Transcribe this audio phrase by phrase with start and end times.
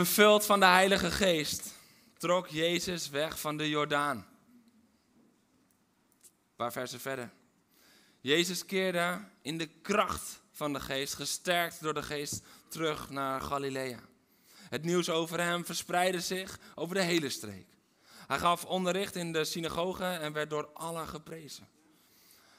[0.00, 1.74] Vervuld van de Heilige Geest
[2.18, 4.16] trok Jezus weg van de Jordaan.
[4.16, 4.26] Een
[6.56, 7.30] paar versen verder.
[8.20, 13.98] Jezus keerde in de kracht van de Geest, gesterkt door de Geest, terug naar Galilea.
[14.68, 17.68] Het nieuws over hem verspreidde zich over de hele streek.
[18.26, 21.68] Hij gaf onderricht in de synagoge en werd door allen geprezen.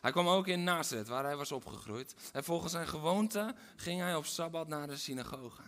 [0.01, 2.15] Hij kwam ook in Nazareth, waar hij was opgegroeid.
[2.33, 5.61] En volgens zijn gewoonte ging hij op Sabbat naar de synagoge.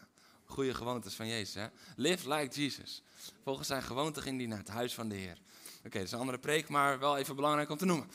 [0.54, 1.68] Goede gewoontes van Jezus, hè?
[1.96, 3.02] Live like Jesus.
[3.44, 5.38] Volgens zijn gewoonte ging hij naar het huis van de Heer.
[5.86, 8.10] Oké, dat is een andere preek, maar wel even belangrijk om te noemen.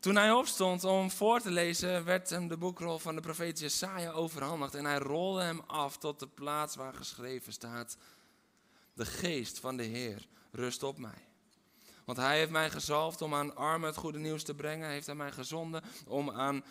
[0.00, 4.10] Toen hij opstond om voor te lezen, werd hem de boekrol van de profeet Jesaja
[4.10, 4.74] overhandigd.
[4.74, 7.96] En hij rolde hem af tot de plaats waar geschreven staat:
[8.94, 11.28] De geest van de Heer rust op mij.
[12.04, 14.88] Want hij heeft mij gezalfd om aan armen het goede nieuws te brengen.
[14.88, 16.64] Heeft hij mij gezonden om aan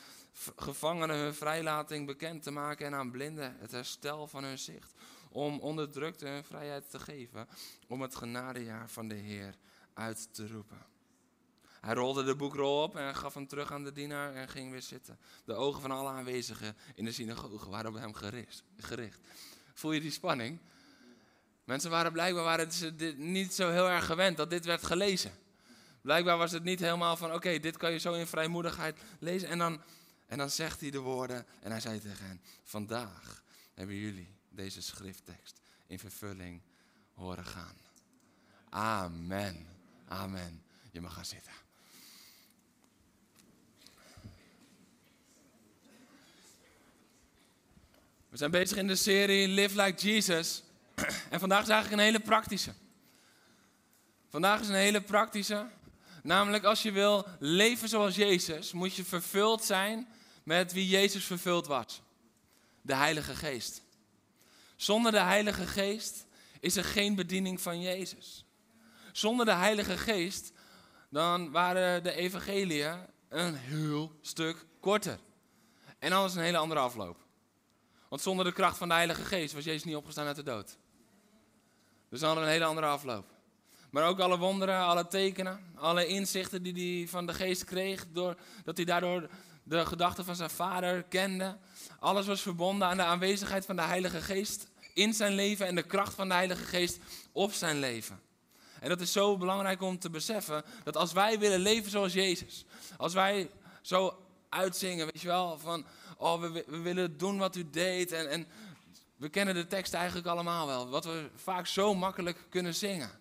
[0.55, 2.85] gevangenen hun vrijlating bekend te maken.
[2.85, 4.93] En aan blinden het herstel van hun zicht.
[5.29, 7.47] Om onderdrukte hun vrijheid te geven.
[7.87, 9.55] Om het genadejaar van de Heer
[9.93, 10.85] uit te roepen.
[11.81, 14.81] Hij rolde de boekrol op en gaf hem terug aan de dienaar en ging weer
[14.81, 15.19] zitten.
[15.45, 18.63] De ogen van alle aanwezigen in de synagoge waren op hem gericht.
[18.77, 19.19] gericht.
[19.73, 20.59] Voel je die spanning?
[21.63, 25.31] Mensen waren blijkbaar waren ze dit niet zo heel erg gewend dat dit werd gelezen.
[26.01, 29.49] Blijkbaar was het niet helemaal van, oké, dit kan je zo in vrijmoedigheid lezen.
[29.49, 29.81] En dan,
[30.29, 34.81] en dan zegt hij de woorden en hij zei tegen hen, vandaag hebben jullie deze
[34.81, 36.61] schrifttekst in vervulling
[37.13, 37.75] horen gaan.
[38.69, 39.67] Amen.
[40.07, 40.63] Amen.
[40.91, 41.51] Je mag gaan zitten.
[48.29, 50.63] We zijn bezig in de serie Live Like Jesus.
[51.29, 52.73] En vandaag is eigenlijk een hele praktische.
[54.29, 55.67] Vandaag is een hele praktische.
[56.23, 60.07] Namelijk als je wil leven zoals Jezus, moet je vervuld zijn
[60.43, 62.01] met wie Jezus vervuld was.
[62.81, 63.81] De Heilige Geest.
[64.75, 66.25] Zonder de Heilige Geest
[66.59, 68.45] is er geen bediening van Jezus.
[69.11, 70.51] Zonder de Heilige Geest,
[71.09, 72.97] dan waren de evangeliën
[73.29, 75.19] een heel stuk korter.
[75.99, 77.17] En het een hele andere afloop.
[78.09, 80.77] Want zonder de kracht van de Heilige Geest was Jezus niet opgestaan uit de dood.
[82.09, 83.25] Dus dan hadden een hele andere afloop.
[83.89, 88.75] Maar ook alle wonderen, alle tekenen, alle inzichten die hij van de Geest kreeg, doordat
[88.77, 89.29] hij daardoor
[89.69, 91.57] de gedachten van zijn vader kende.
[91.99, 95.83] Alles was verbonden aan de aanwezigheid van de Heilige Geest in zijn leven en de
[95.83, 96.99] kracht van de Heilige Geest
[97.31, 98.19] op zijn leven.
[98.79, 102.65] En dat is zo belangrijk om te beseffen dat als wij willen leven zoals Jezus,
[102.97, 103.49] als wij
[103.81, 104.17] zo
[104.49, 105.85] uitzingen, weet je wel, van
[106.17, 108.47] oh, we, we willen doen wat u deed en, en
[109.15, 113.11] we kennen de tekst eigenlijk allemaal wel, wat we vaak zo makkelijk kunnen zingen.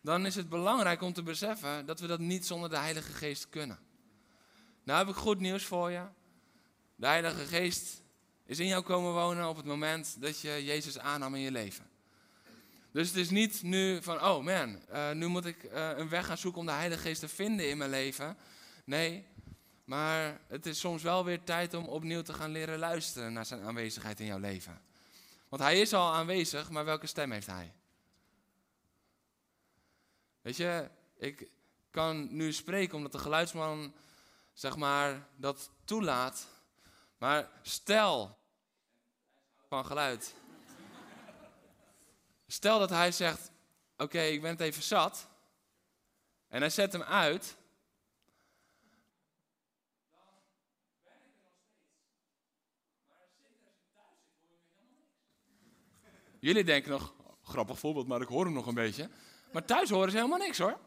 [0.00, 3.48] Dan is het belangrijk om te beseffen dat we dat niet zonder de Heilige Geest
[3.48, 3.78] kunnen.
[4.84, 6.02] Nou heb ik goed nieuws voor je.
[6.96, 8.02] De Heilige Geest
[8.46, 11.90] is in jou komen wonen op het moment dat je Jezus aannam in je leven.
[12.92, 16.26] Dus het is niet nu van, oh man, uh, nu moet ik uh, een weg
[16.26, 18.36] gaan zoeken om de Heilige Geest te vinden in mijn leven.
[18.84, 19.26] Nee,
[19.84, 23.62] maar het is soms wel weer tijd om opnieuw te gaan leren luisteren naar zijn
[23.62, 24.80] aanwezigheid in jouw leven.
[25.48, 27.72] Want hij is al aanwezig, maar welke stem heeft hij?
[30.40, 31.48] Weet je, ik
[31.90, 33.94] kan nu spreken omdat de geluidsman,
[34.54, 36.46] zeg maar, dat toelaat.
[37.18, 38.38] Maar stel,
[39.68, 40.34] van geluid.
[42.46, 43.50] Stel dat hij zegt,
[43.96, 45.28] oké, ik ben het even zat.
[46.48, 47.56] En hij zet hem uit.
[56.38, 59.10] Jullie denken nog, grappig voorbeeld, maar ik hoor hem nog een beetje.
[59.52, 60.78] Maar thuis horen ze helemaal niks hoor.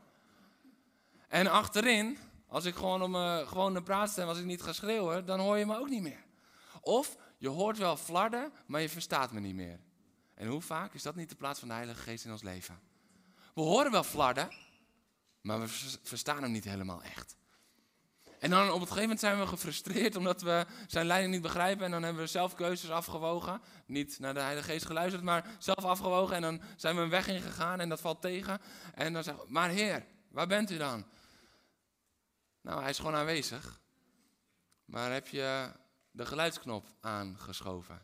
[1.27, 2.17] En achterin,
[2.47, 5.57] als ik gewoon om uh, gewoon een praatstem, als ik niet ga schreeuwen, dan hoor
[5.57, 6.23] je me ook niet meer.
[6.81, 9.79] Of je hoort wel flarden, maar je verstaat me niet meer.
[10.33, 12.79] En hoe vaak is dat niet de plaats van de Heilige Geest in ons leven?
[13.53, 14.49] We horen wel flarden,
[15.41, 15.67] maar we
[16.03, 17.35] verstaan hem niet helemaal echt.
[18.39, 21.85] En dan op een gegeven moment zijn we gefrustreerd omdat we zijn leiding niet begrijpen.
[21.85, 23.61] En dan hebben we zelf keuzes afgewogen.
[23.85, 26.35] Niet naar de Heilige Geest geluisterd, maar zelf afgewogen.
[26.35, 28.61] En dan zijn we een weg ingegaan en dat valt tegen.
[28.93, 30.05] En dan zeggen we, maar Heer,
[30.37, 31.05] Waar bent u dan?
[32.67, 33.81] Nou, hij is gewoon aanwezig.
[34.85, 35.71] Maar heb je
[36.11, 38.01] de geluidsknop aangeschoven?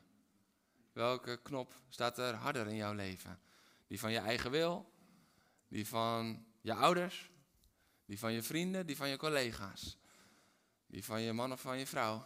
[0.91, 3.39] Welke knop staat er harder in jouw leven?
[3.87, 4.91] Die van je eigen wil?
[5.67, 7.31] Die van je ouders?
[8.05, 8.85] Die van je vrienden?
[8.85, 9.97] Die van je collega's?
[10.87, 12.25] Die van je man of van je vrouw?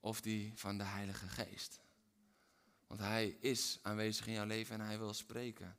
[0.00, 1.80] Of die van de Heilige Geest?
[2.86, 5.78] Want Hij is aanwezig in jouw leven en Hij wil spreken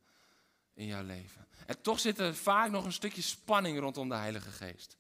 [0.74, 1.48] in jouw leven.
[1.66, 4.98] En toch zit er vaak nog een stukje spanning rondom de Heilige Geest.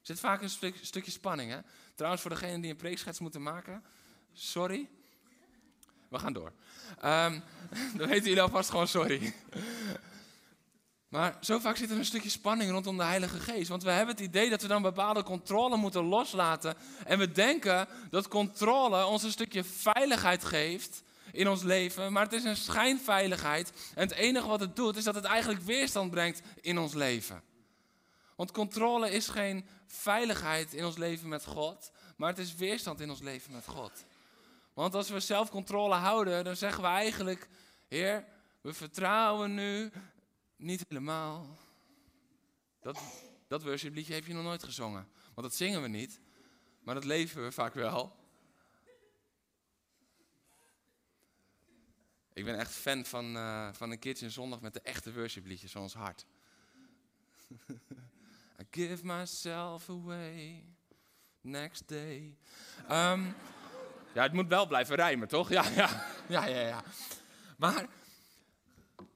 [0.00, 1.50] Er zit vaak een stuk, stukje spanning.
[1.50, 1.58] Hè?
[1.94, 3.84] Trouwens, voor degenen die een preekschets moeten maken,
[4.32, 4.88] sorry.
[6.08, 6.52] We gaan door.
[7.04, 7.42] Um,
[7.98, 9.34] dan weten jullie alvast gewoon sorry.
[11.08, 13.68] Maar zo vaak zit er een stukje spanning rondom de Heilige Geest.
[13.68, 16.74] Want we hebben het idee dat we dan bepaalde controle moeten loslaten.
[17.04, 21.02] En we denken dat controle ons een stukje veiligheid geeft
[21.32, 22.12] in ons leven.
[22.12, 23.72] Maar het is een schijnveiligheid.
[23.94, 27.42] En het enige wat het doet, is dat het eigenlijk weerstand brengt in ons leven.
[28.40, 31.90] Want controle is geen veiligheid in ons leven met God.
[32.16, 34.04] Maar het is weerstand in ons leven met God.
[34.72, 37.48] Want als we zelf controle houden, dan zeggen we eigenlijk:
[37.88, 38.24] Heer,
[38.60, 39.90] we vertrouwen nu
[40.56, 41.58] niet helemaal.
[42.80, 43.00] Dat,
[43.48, 45.08] dat worshipliedje heb je nog nooit gezongen.
[45.34, 46.20] Want dat zingen we niet,
[46.82, 48.16] maar dat leven we vaak wel.
[52.32, 55.72] Ik ben echt fan van, uh, van een keertje een zondag met de echte worshipliedjes
[55.72, 56.26] van ons hart.
[58.70, 60.64] Give myself away
[61.40, 62.36] next day.
[62.90, 63.34] Um,
[64.12, 65.48] ja, het moet wel blijven rijmen, toch?
[65.48, 66.66] Ja, ja, ja, ja.
[66.66, 66.82] ja.
[67.56, 67.86] Maar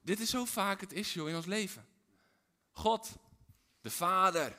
[0.01, 1.85] dit is zo vaak het issue in ons leven.
[2.71, 3.09] God,
[3.81, 4.57] de Vader,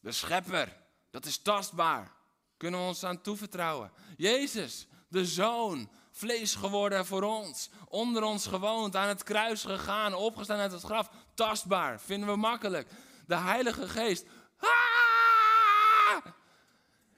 [0.00, 0.76] de Schepper,
[1.10, 2.16] dat is tastbaar.
[2.56, 3.92] Kunnen we ons aan toevertrouwen.
[4.16, 10.58] Jezus, de Zoon, vlees geworden voor ons, onder ons gewoond, aan het kruis gegaan, opgestaan
[10.58, 12.88] uit het graf, tastbaar, vinden we makkelijk.
[13.28, 14.26] De Heilige Geest,
[14.58, 16.26] ah!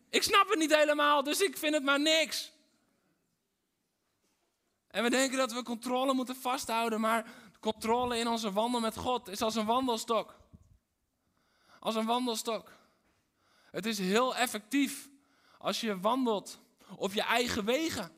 [0.08, 2.52] ik snap het niet helemaal, dus ik vind het maar niks.
[4.88, 7.26] En we denken dat we controle moeten vasthouden, maar
[7.60, 10.34] controle in onze wandel met God is als een wandelstok.
[11.80, 12.72] Als een wandelstok.
[13.70, 15.08] Het is heel effectief
[15.58, 16.60] als je wandelt
[16.96, 18.12] op je eigen wegen.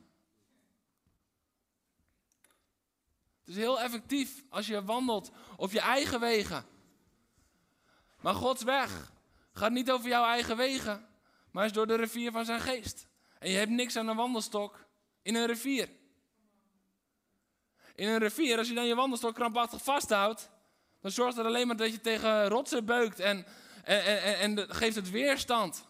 [3.39, 6.72] Het is heel effectief als je wandelt op je eigen wegen.
[8.23, 9.13] Maar Gods weg
[9.53, 11.07] gaat niet over jouw eigen wegen,
[11.51, 13.07] maar is door de rivier van zijn geest.
[13.39, 14.87] En je hebt niks aan een wandelstok
[15.23, 15.89] in een rivier
[17.95, 20.51] in een rivier, als je dan je wandelstok krampachtig vasthoudt,
[21.01, 23.47] dan zorgt het alleen maar dat je tegen rotsen beukt en,
[23.85, 25.85] en, en, en geeft het weerstand.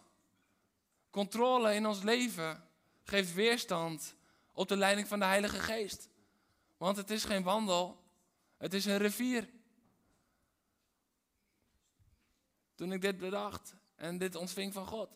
[1.09, 2.63] Controle in ons leven
[3.03, 4.15] geeft weerstand
[4.51, 6.09] op de leiding van de Heilige Geest.
[6.77, 8.03] Want het is geen wandel,
[8.57, 9.49] het is een rivier.
[12.75, 15.09] Toen ik dit bedacht en dit ontving van God,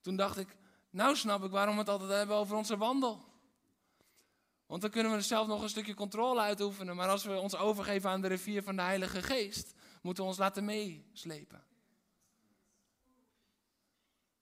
[0.00, 0.56] toen dacht ik,
[0.90, 3.24] nou snap ik waarom we het altijd hebben over onze wandel.
[4.66, 6.96] Want dan kunnen we er zelf nog een stukje controle uitoefenen.
[6.96, 10.38] Maar als we ons overgeven aan de rivier van de Heilige Geest, moeten we ons
[10.38, 11.64] laten meeslepen.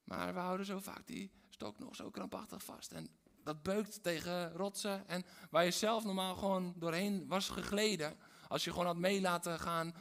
[0.05, 2.93] Maar we houden zo vaak die stok nog zo krampachtig vast.
[2.93, 3.09] En
[3.45, 5.09] dat beukt tegen rotsen.
[5.09, 8.19] En waar je zelf normaal gewoon doorheen was gegleden,
[8.49, 9.95] als je gewoon had mee laten gaan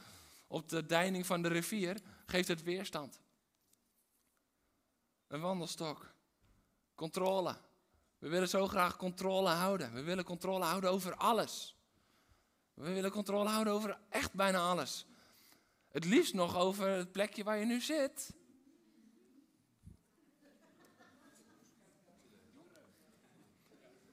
[0.52, 3.20] op de deining van de rivier, geeft het weerstand.
[5.26, 6.14] Een wandelstok.
[6.94, 7.56] Controle.
[8.18, 9.92] We willen zo graag controle houden.
[9.92, 11.76] We willen controle houden over alles.
[12.74, 15.06] We willen controle houden over echt bijna alles.
[15.88, 18.32] Het liefst nog over het plekje waar je nu zit.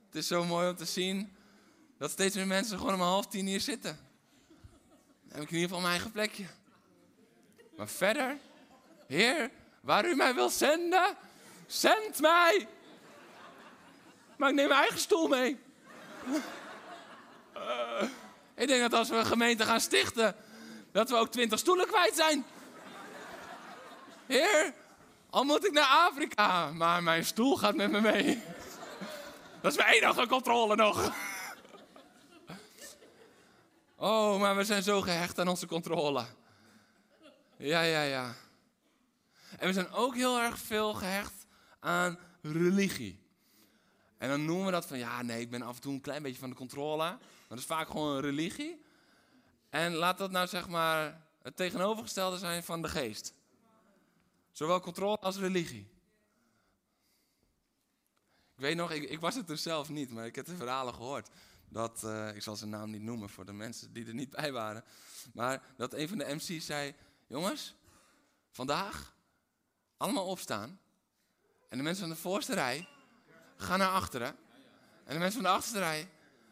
[0.06, 1.36] Het is zo mooi om te zien
[1.98, 4.09] dat steeds meer mensen gewoon om half tien hier zitten.
[5.32, 6.46] Heb ik in ieder geval mijn eigen plekje.
[7.78, 8.38] Maar verder,
[9.08, 9.50] Heer,
[9.82, 11.18] waar u mij wil zenden,
[11.68, 12.68] zend mij.
[14.38, 15.60] Maar ik neem mijn eigen stoel mee.
[18.56, 20.36] ik denk dat als we een gemeente gaan stichten,
[20.92, 22.46] dat we ook twintig stoelen kwijt zijn.
[24.26, 24.74] Heer,
[25.30, 28.44] al moet ik naar Afrika, maar mijn stoel gaat met me mee.
[29.62, 31.12] Dat is mijn enige controle nog.
[34.02, 36.26] Oh, maar we zijn zo gehecht aan onze controle.
[37.58, 38.36] Ja, ja, ja.
[39.58, 41.46] En we zijn ook heel erg veel gehecht
[41.80, 43.20] aan religie.
[44.18, 46.24] En dan noemen we dat van, ja nee, ik ben af en toe een klein
[46.24, 47.18] beetje van de controle.
[47.48, 48.82] Dat is vaak gewoon een religie.
[49.70, 53.34] En laat dat nou zeg maar het tegenovergestelde zijn van de geest.
[54.52, 55.88] Zowel controle als religie.
[58.56, 60.94] Ik weet nog, ik, ik was het er zelf niet, maar ik heb de verhalen
[60.94, 61.30] gehoord.
[61.70, 64.52] Dat, uh, ik zal zijn naam niet noemen voor de mensen die er niet bij
[64.52, 64.84] waren.
[65.34, 66.96] Maar dat een van de MC's zei,
[67.28, 67.76] jongens,
[68.52, 69.16] vandaag
[69.98, 70.80] allemaal opstaan.
[71.70, 72.88] En de mensen van de voorste rij
[73.58, 74.36] gaan naar achteren.
[75.04, 76.10] En de mensen van de achterste rij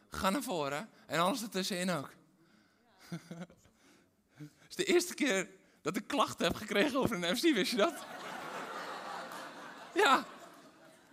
[0.09, 0.89] gaan naar voren.
[1.05, 2.09] En alles ertussenin ook.
[3.07, 5.49] Het is de eerste keer
[5.81, 8.05] dat ik klachten heb gekregen over een MC, wist je dat?
[9.93, 10.25] Ja,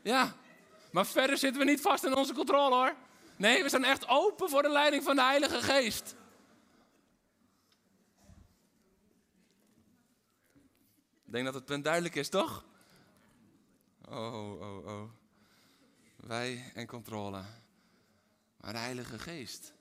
[0.03, 0.35] ja.
[0.91, 2.95] Maar verder zitten we niet vast in onze controle hoor.
[3.37, 6.17] Nee, we zijn echt open voor de leiding van de Heilige Geest.
[11.25, 12.65] Ik denk dat het punt duidelijk is, toch?
[14.09, 15.11] Oh, oh, oh.
[16.17, 17.43] Wij en controle.
[18.57, 19.73] Maar de Heilige Geest,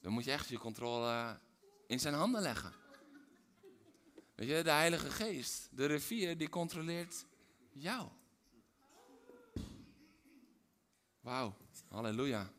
[0.00, 1.40] dan moet je echt je controle
[1.86, 2.72] in zijn handen leggen.
[4.34, 7.26] Weet je, de Heilige Geest, de rivier, die controleert
[7.72, 8.08] jou.
[11.20, 11.56] Wauw,
[11.88, 12.50] halleluja.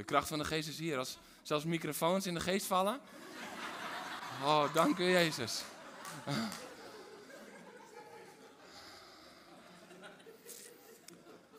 [0.00, 0.98] De kracht van de geest is hier.
[0.98, 3.00] Als zelfs microfoons in de geest vallen.
[4.42, 5.62] Oh, dank u Jezus.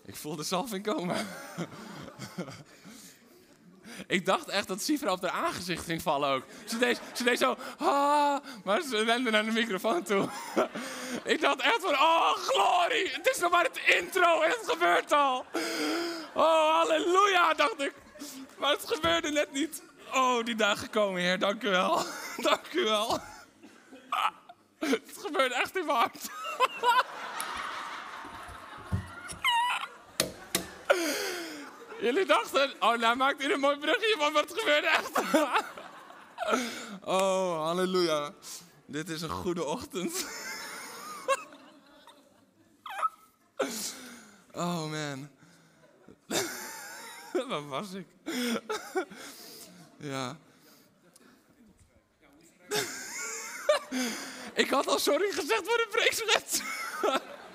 [0.05, 1.27] Ik voel de zalving komen.
[4.07, 6.43] Ik dacht echt dat Sifra op haar aangezicht ging vallen ook.
[6.65, 10.29] Ze deed, ze deed zo, ah, maar ze rende naar de microfoon toe.
[11.23, 15.11] Ik dacht echt van, oh glorie, het is nog maar het intro en het gebeurt
[15.11, 15.45] al.
[16.33, 17.93] Oh, halleluja, dacht ik.
[18.57, 19.81] Maar het gebeurde net niet.
[20.13, 22.03] Oh, die dagen komen, Heer, dank u wel.
[22.49, 23.19] Dank u wel.
[24.79, 26.29] Het gebeurt echt in mijn hart.
[32.01, 35.21] Jullie dachten, oh, nou maakt hier een mooi brugje van, maar het gebeurde echt.
[37.03, 38.33] Oh, halleluja.
[38.85, 40.25] Dit is een goede ochtend.
[44.53, 45.29] Oh man.
[47.47, 48.05] Waar was ik?
[49.97, 50.37] Ja.
[54.53, 56.63] Ik had al sorry gezegd voor de preekschrift.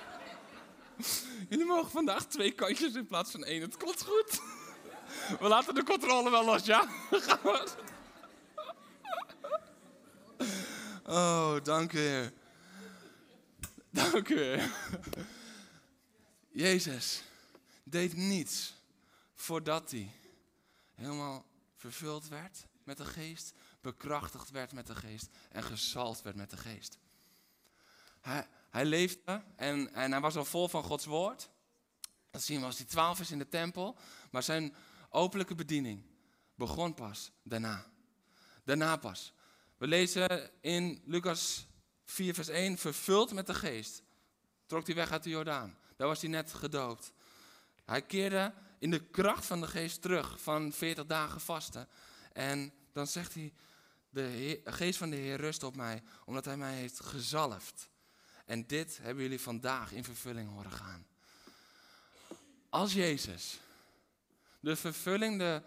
[1.50, 3.60] Jullie mogen vandaag twee kantjes in plaats van één.
[3.60, 4.40] Het klopt goed.
[5.40, 6.88] We laten de controle wel los, ja?
[7.10, 7.68] Gaan we.
[11.04, 12.30] Oh, dank u.
[13.90, 14.60] Dank u.
[16.50, 17.22] Jezus
[17.84, 18.75] deed niets
[19.36, 20.10] voordat hij
[20.94, 26.50] helemaal vervuld werd met de geest, bekrachtigd werd met de geest en gezalfd werd met
[26.50, 26.98] de geest.
[28.20, 31.50] Hij, hij leefde en, en hij was al vol van Gods woord.
[32.30, 33.96] Dat zien we als hij twaalf is in de tempel.
[34.30, 34.74] Maar zijn
[35.10, 36.02] openlijke bediening
[36.54, 37.86] begon pas daarna.
[38.64, 39.32] Daarna pas.
[39.76, 41.66] We lezen in Lucas
[42.04, 44.02] 4, vers 1, vervuld met de geest,
[44.66, 45.78] trok hij weg uit de Jordaan.
[45.96, 47.12] Daar was hij net gedoopt.
[47.84, 48.52] Hij keerde
[48.86, 51.88] in de kracht van de geest terug van 40 dagen vasten.
[52.32, 53.52] En dan zegt hij,
[54.10, 57.90] de geest van de Heer rust op mij, omdat hij mij heeft gezalfd.
[58.44, 61.06] En dit hebben jullie vandaag in vervulling horen gaan.
[62.68, 63.58] Als Jezus
[64.60, 65.62] de vervulling, de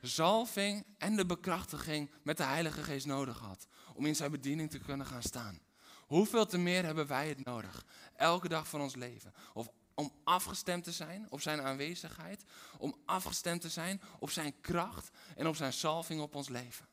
[0.00, 4.78] zalving en de bekrachtiging met de Heilige Geest nodig had om in zijn bediening te
[4.78, 5.60] kunnen gaan staan.
[6.06, 7.84] Hoeveel te meer hebben wij het nodig,
[8.16, 9.34] elke dag van ons leven?
[9.52, 12.44] Of om afgestemd te zijn op zijn aanwezigheid,
[12.78, 16.86] om afgestemd te zijn op zijn kracht en op zijn salving op ons leven.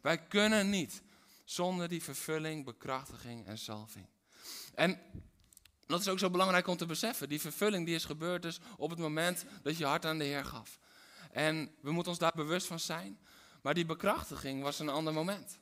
[0.00, 1.02] Wij kunnen niet
[1.44, 4.06] zonder die vervulling, bekrachtiging en salving.
[4.74, 5.00] En
[5.86, 7.28] dat is ook zo belangrijk om te beseffen.
[7.28, 10.44] Die vervulling die is gebeurd dus op het moment dat je hart aan de Heer
[10.44, 10.78] gaf.
[11.30, 13.18] En we moeten ons daar bewust van zijn.
[13.62, 15.58] Maar die bekrachtiging was een ander moment.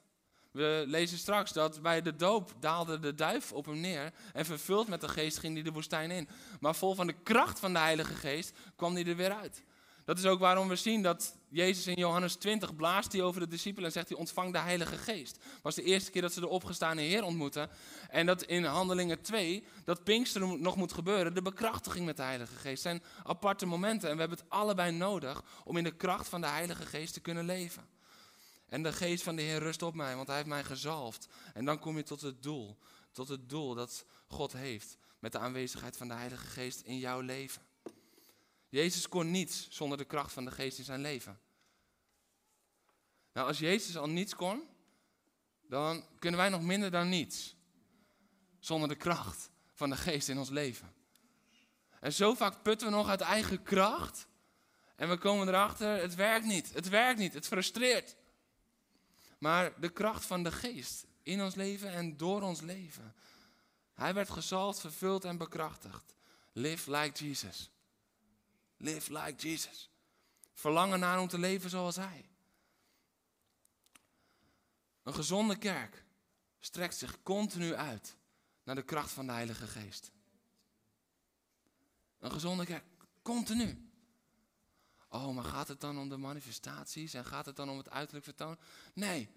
[0.56, 4.12] We lezen straks dat bij de doop daalde de duif op hem neer.
[4.32, 6.28] En vervuld met de geest ging hij de woestijn in.
[6.60, 9.64] Maar vol van de kracht van de Heilige Geest kwam hij er weer uit.
[10.04, 13.48] Dat is ook waarom we zien dat Jezus in Johannes 20 blaast hij over de
[13.48, 15.36] discipelen en zegt hij ontvang de Heilige Geest.
[15.36, 17.70] Het was de eerste keer dat ze de opgestane Heer ontmoeten.
[18.10, 22.54] En dat in Handelingen 2, dat Pinksteren nog moet gebeuren, de bekrachtiging met de Heilige
[22.54, 22.82] Geest.
[22.82, 26.48] zijn aparte momenten en we hebben het allebei nodig om in de kracht van de
[26.48, 27.95] Heilige Geest te kunnen leven.
[28.68, 31.28] En de geest van de Heer rust op mij, want hij heeft mij gezalfd.
[31.54, 32.78] En dan kom je tot het doel,
[33.12, 37.20] tot het doel dat God heeft met de aanwezigheid van de Heilige Geest in jouw
[37.20, 37.62] leven.
[38.68, 41.40] Jezus kon niets zonder de kracht van de geest in zijn leven.
[43.32, 44.62] Nou, als Jezus al niets kon,
[45.68, 47.56] dan kunnen wij nog minder dan niets.
[48.58, 50.94] Zonder de kracht van de geest in ons leven.
[52.00, 54.26] En zo vaak putten we nog uit eigen kracht.
[54.96, 58.16] En we komen erachter, het werkt niet, het werkt niet, het frustreert.
[59.38, 63.14] Maar de kracht van de geest in ons leven en door ons leven.
[63.94, 66.14] Hij werd gezalfd, vervuld en bekrachtigd.
[66.52, 67.70] Live like Jesus.
[68.76, 69.90] Live like Jesus.
[70.54, 72.28] Verlangen naar om te leven zoals Hij.
[75.02, 76.04] Een gezonde kerk
[76.60, 78.16] strekt zich continu uit
[78.62, 80.10] naar de kracht van de Heilige Geest.
[82.18, 82.84] Een gezonde kerk,
[83.22, 83.85] continu.
[85.08, 88.24] Oh, maar gaat het dan om de manifestaties en gaat het dan om het uiterlijk
[88.24, 88.56] vertoon?
[88.92, 89.28] Nee,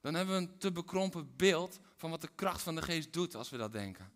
[0.00, 3.34] dan hebben we een te bekrompen beeld van wat de kracht van de geest doet
[3.34, 4.12] als we dat denken.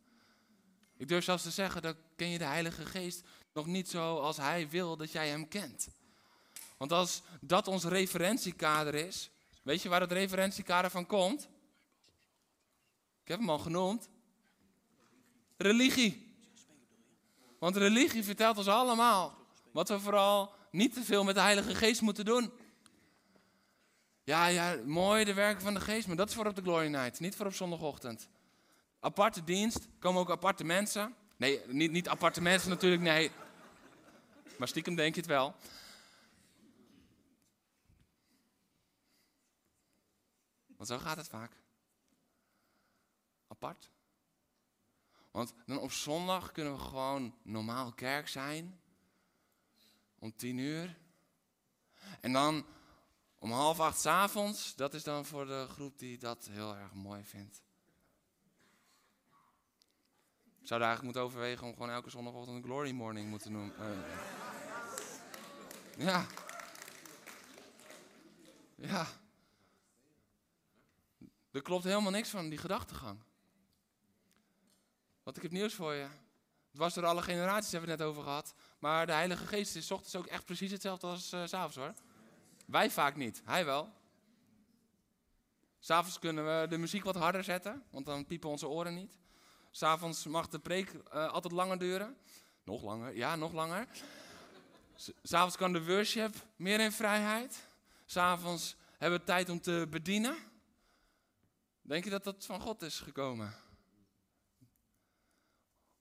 [0.96, 3.22] Ik durf zelfs te zeggen, dat ken je de Heilige Geest
[3.52, 5.88] nog niet zo als Hij wil dat jij Hem kent.
[6.76, 9.30] Want als dat ons referentiekader is,
[9.62, 11.48] weet je waar het referentiekader van komt?
[13.22, 14.08] Ik heb hem al genoemd.
[15.56, 16.36] Religie.
[17.58, 19.38] Want religie vertelt ons allemaal
[19.72, 22.52] wat we vooral niet te veel met de Heilige Geest moeten doen.
[24.24, 26.86] Ja, ja, mooi de werken van de Geest, maar dat is voor op de Glory
[26.86, 28.28] Night, niet voor op zondagochtend.
[29.00, 31.14] Aparte dienst, komen ook aparte mensen.
[31.36, 33.30] Nee, niet, niet aparte mensen natuurlijk, nee.
[34.58, 35.54] Maar stiekem denk je het wel.
[40.76, 41.52] Want zo gaat het vaak.
[43.48, 43.90] Apart.
[45.30, 48.80] Want dan op zondag kunnen we gewoon normaal kerk zijn.
[50.18, 50.96] Om tien uur.
[52.20, 52.66] En dan
[53.38, 54.74] om half acht s avonds.
[54.74, 57.62] Dat is dan voor de groep die dat heel erg mooi vindt.
[60.62, 63.74] Zouden eigenlijk moeten overwegen om gewoon elke zondagochtend een glory morning moeten noemen.
[63.80, 63.98] Uh,
[66.06, 66.26] ja.
[68.74, 69.06] Ja.
[71.50, 73.18] Er klopt helemaal niks van die gedachtegang.
[75.22, 76.08] Want ik heb nieuws voor je.
[76.70, 78.54] Het was door alle generaties, hebben we het net over gehad.
[78.78, 81.94] Maar de Heilige Geest is ochtends ook echt precies hetzelfde als uh, s'avonds hoor.
[82.66, 83.92] Wij vaak niet, hij wel.
[85.78, 89.18] S'avonds kunnen we de muziek wat harder zetten, want dan piepen onze oren niet.
[89.70, 92.16] S'avonds mag de preek uh, altijd langer duren.
[92.64, 93.86] Nog langer, ja, nog langer.
[95.22, 97.66] S'avonds kan de worship meer in vrijheid.
[98.04, 100.36] S'avonds hebben we tijd om te bedienen.
[101.82, 103.54] Denk je dat dat van God is gekomen?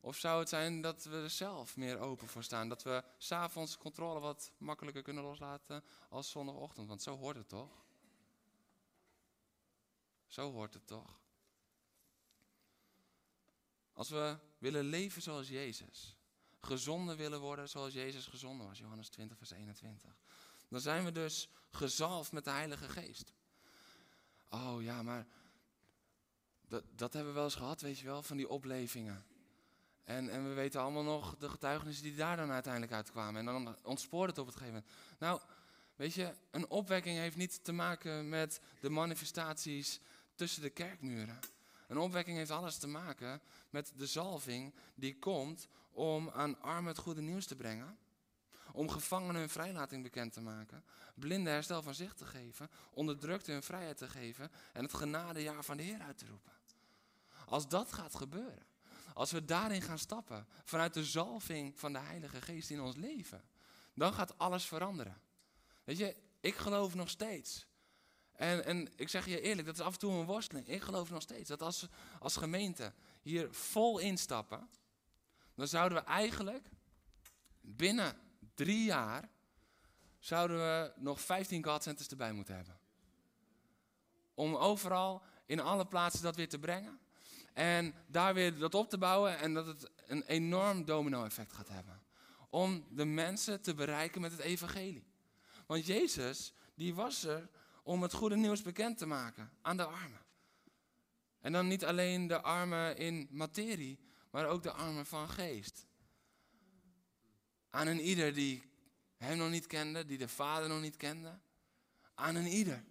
[0.05, 2.69] Of zou het zijn dat we er zelf meer open voor staan?
[2.69, 6.87] Dat we s'avonds controle wat makkelijker kunnen loslaten als zondagochtend?
[6.87, 7.85] Want zo hoort het toch?
[10.27, 11.19] Zo hoort het toch?
[13.93, 16.17] Als we willen leven zoals Jezus,
[16.59, 20.15] gezonden willen worden zoals Jezus gezonden was, Johannes 20, vers 21,
[20.69, 23.33] dan zijn we dus gezalfd met de Heilige Geest.
[24.49, 25.27] Oh ja, maar
[26.67, 29.25] dat, dat hebben we wel eens gehad, weet je wel, van die oplevingen.
[30.05, 33.39] En, en we weten allemaal nog de getuigenissen die daar dan uiteindelijk uitkwamen.
[33.39, 34.93] En dan ontspoort het op het gegeven moment.
[35.19, 35.41] Nou,
[35.95, 39.99] weet je, een opwekking heeft niet te maken met de manifestaties
[40.35, 41.39] tussen de kerkmuren.
[41.87, 46.97] Een opwekking heeft alles te maken met de zalving die komt om aan armen het
[47.01, 47.97] goede nieuws te brengen.
[48.71, 50.83] Om gevangenen hun vrijlating bekend te maken.
[51.15, 52.69] Blinden herstel van zicht te geven.
[52.93, 54.51] Onderdrukte hun vrijheid te geven.
[54.73, 56.51] En het genadejaar van de Heer uit te roepen.
[57.45, 58.74] Als dat gaat gebeuren.
[59.15, 60.47] Als we daarin gaan stappen.
[60.63, 63.43] Vanuit de zalving van de Heilige Geest in ons leven.
[63.93, 65.21] Dan gaat alles veranderen.
[65.83, 67.65] Weet je, ik geloof nog steeds
[68.35, 70.67] en, en ik zeg je eerlijk, dat is af en toe een worsteling.
[70.67, 71.87] Ik geloof nog steeds dat als,
[72.19, 74.69] als gemeente hier vol instappen,
[75.55, 76.69] dan zouden we eigenlijk
[77.61, 78.17] binnen
[78.55, 79.29] drie jaar,
[80.19, 82.79] zouden we nog 15 God erbij moeten hebben.
[84.33, 86.99] Om overal, in alle plaatsen dat weer te brengen.
[87.55, 92.01] En daar weer dat op te bouwen en dat het een enorm domino-effect gaat hebben.
[92.49, 95.07] Om de mensen te bereiken met het evangelie.
[95.65, 97.49] Want Jezus, die was er
[97.83, 100.25] om het goede nieuws bekend te maken aan de armen.
[101.39, 103.99] En dan niet alleen de armen in materie,
[104.31, 105.85] maar ook de armen van geest.
[107.69, 108.63] Aan een ieder die
[109.17, 111.39] hem nog niet kende, die de Vader nog niet kende.
[112.13, 112.83] Aan een ieder.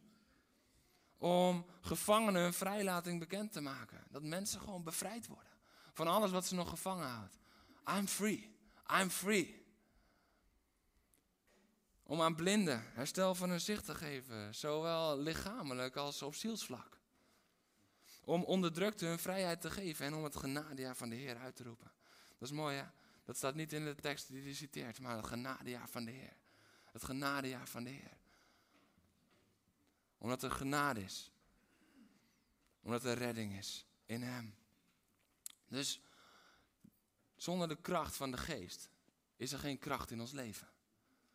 [1.24, 4.04] Om gevangenen hun vrijlating bekend te maken.
[4.10, 5.52] Dat mensen gewoon bevrijd worden
[5.92, 7.38] van alles wat ze nog gevangen houdt.
[7.88, 8.56] I'm free.
[9.00, 9.66] I'm free.
[12.02, 16.98] Om aan blinden herstel van hun zicht te geven, zowel lichamelijk als op zielsvlak.
[18.24, 21.62] Om onderdrukte hun vrijheid te geven en om het genadejaar van de Heer uit te
[21.62, 21.92] roepen.
[22.38, 22.84] Dat is mooi hè?
[23.24, 26.36] Dat staat niet in de tekst die je citeert, maar het genadejaar van de Heer.
[26.92, 28.22] Het genadejaar van de Heer.
[30.24, 31.30] Omdat er genade is.
[32.80, 34.54] Omdat er redding is in Hem.
[35.68, 36.00] Dus
[37.36, 38.90] zonder de kracht van de geest
[39.36, 40.68] is er geen kracht in ons leven.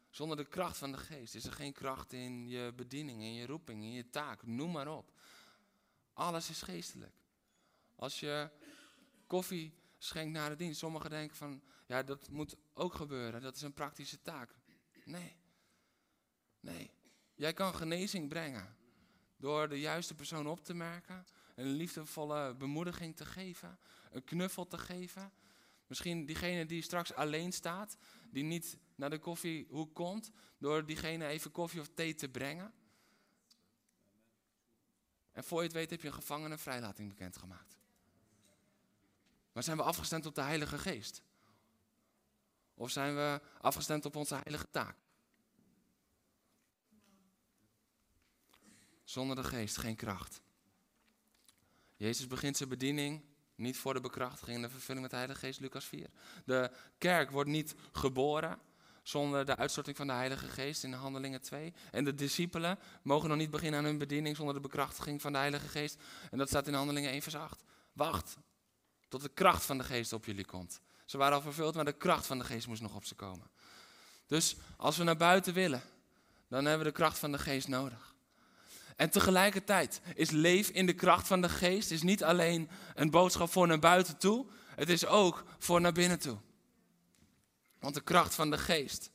[0.10, 3.45] Zonder de kracht van de geest is er geen kracht in je bediening, in je
[3.45, 5.12] roeping, in je taak, noem maar op.
[6.13, 7.15] Alles is geestelijk.
[7.95, 8.49] Als je
[9.28, 13.62] koffie schenkt na de dienst, sommigen denken van, ja dat moet ook gebeuren, dat is
[13.62, 14.56] een praktische taak.
[15.06, 15.36] Nee,
[16.60, 16.91] nee.
[17.36, 18.78] Jij kan genezing brengen
[19.39, 21.25] door de juiste persoon op te merken
[21.56, 23.80] een liefdevolle bemoediging te geven,
[24.12, 25.32] een knuffel te geven.
[25.88, 27.97] Misschien diegene die straks alleen staat,
[28.30, 32.73] die niet naar de koffiehoek komt, door diegene even koffie of thee te brengen.
[35.32, 37.78] En voor je het weet heb je een gevangene vrijlating bekendgemaakt.
[39.52, 41.23] Maar zijn we afgestemd op de Heilige Geest?
[42.73, 44.95] Of zijn we afgestemd op onze heilige taak?
[49.10, 50.41] Zonder de geest geen kracht.
[51.95, 53.24] Jezus begint zijn bediening
[53.56, 56.10] niet voor de bekrachtiging en de vervulling met de Heilige Geest, Lucas 4.
[56.45, 58.60] De kerk wordt niet geboren
[59.04, 61.74] zonder de uitstorting van de Heilige Geest in Handelingen 2.
[61.91, 65.38] En de discipelen mogen nog niet beginnen aan hun bediening zonder de bekrachtiging van de
[65.38, 65.98] Heilige Geest.
[66.32, 67.63] En dat staat in Handelingen 1 vers 8.
[67.93, 68.38] Wacht
[69.08, 70.82] tot de kracht van de Geest op jullie komt.
[71.06, 73.50] Ze waren al vervuld, maar de kracht van de Geest moest nog op ze komen.
[74.28, 75.82] Dus als we naar buiten willen,
[76.48, 78.09] dan hebben we de kracht van de Geest nodig.
[78.99, 83.51] En tegelijkertijd is leef in de kracht van de Geest is niet alleen een boodschap
[83.51, 86.38] voor naar buiten toe, het is ook voor naar binnen toe.
[87.79, 89.12] Want de kracht van de Geest,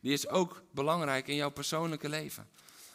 [0.00, 2.48] die is ook belangrijk in jouw persoonlijke leven.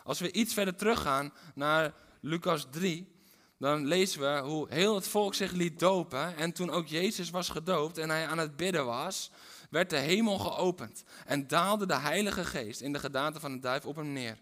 [0.04, 3.12] Als we iets verder teruggaan naar Lucas 3,
[3.58, 6.38] dan lezen we hoe heel het volk zich liet dopen.
[6.38, 9.32] En toen ook Jezus was gedoopt en hij aan het bidden was,
[9.70, 11.04] werd de hemel geopend.
[11.26, 14.38] En daalde de Heilige Geest in de gedaante van een duif op hem neer.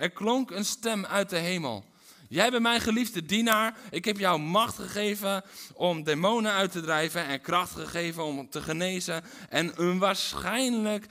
[0.00, 1.84] Er klonk een stem uit de hemel.
[2.28, 3.78] Jij bent mijn geliefde dienaar.
[3.90, 8.62] Ik heb jou macht gegeven om demonen uit te drijven en kracht gegeven om te
[8.62, 9.24] genezen.
[9.48, 11.06] En een waarschijnlijk,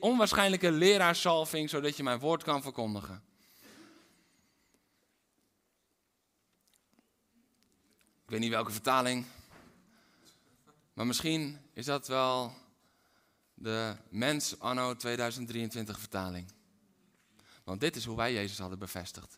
[0.00, 3.22] onwaarschijnlijke leraarsalving, zodat je mijn woord kan verkondigen.
[8.24, 9.24] Ik weet niet welke vertaling,
[10.92, 12.52] maar misschien is dat wel
[13.54, 16.60] de mens anno 2023 vertaling.
[17.64, 19.36] Want dit is hoe wij Jezus hadden bevestigd.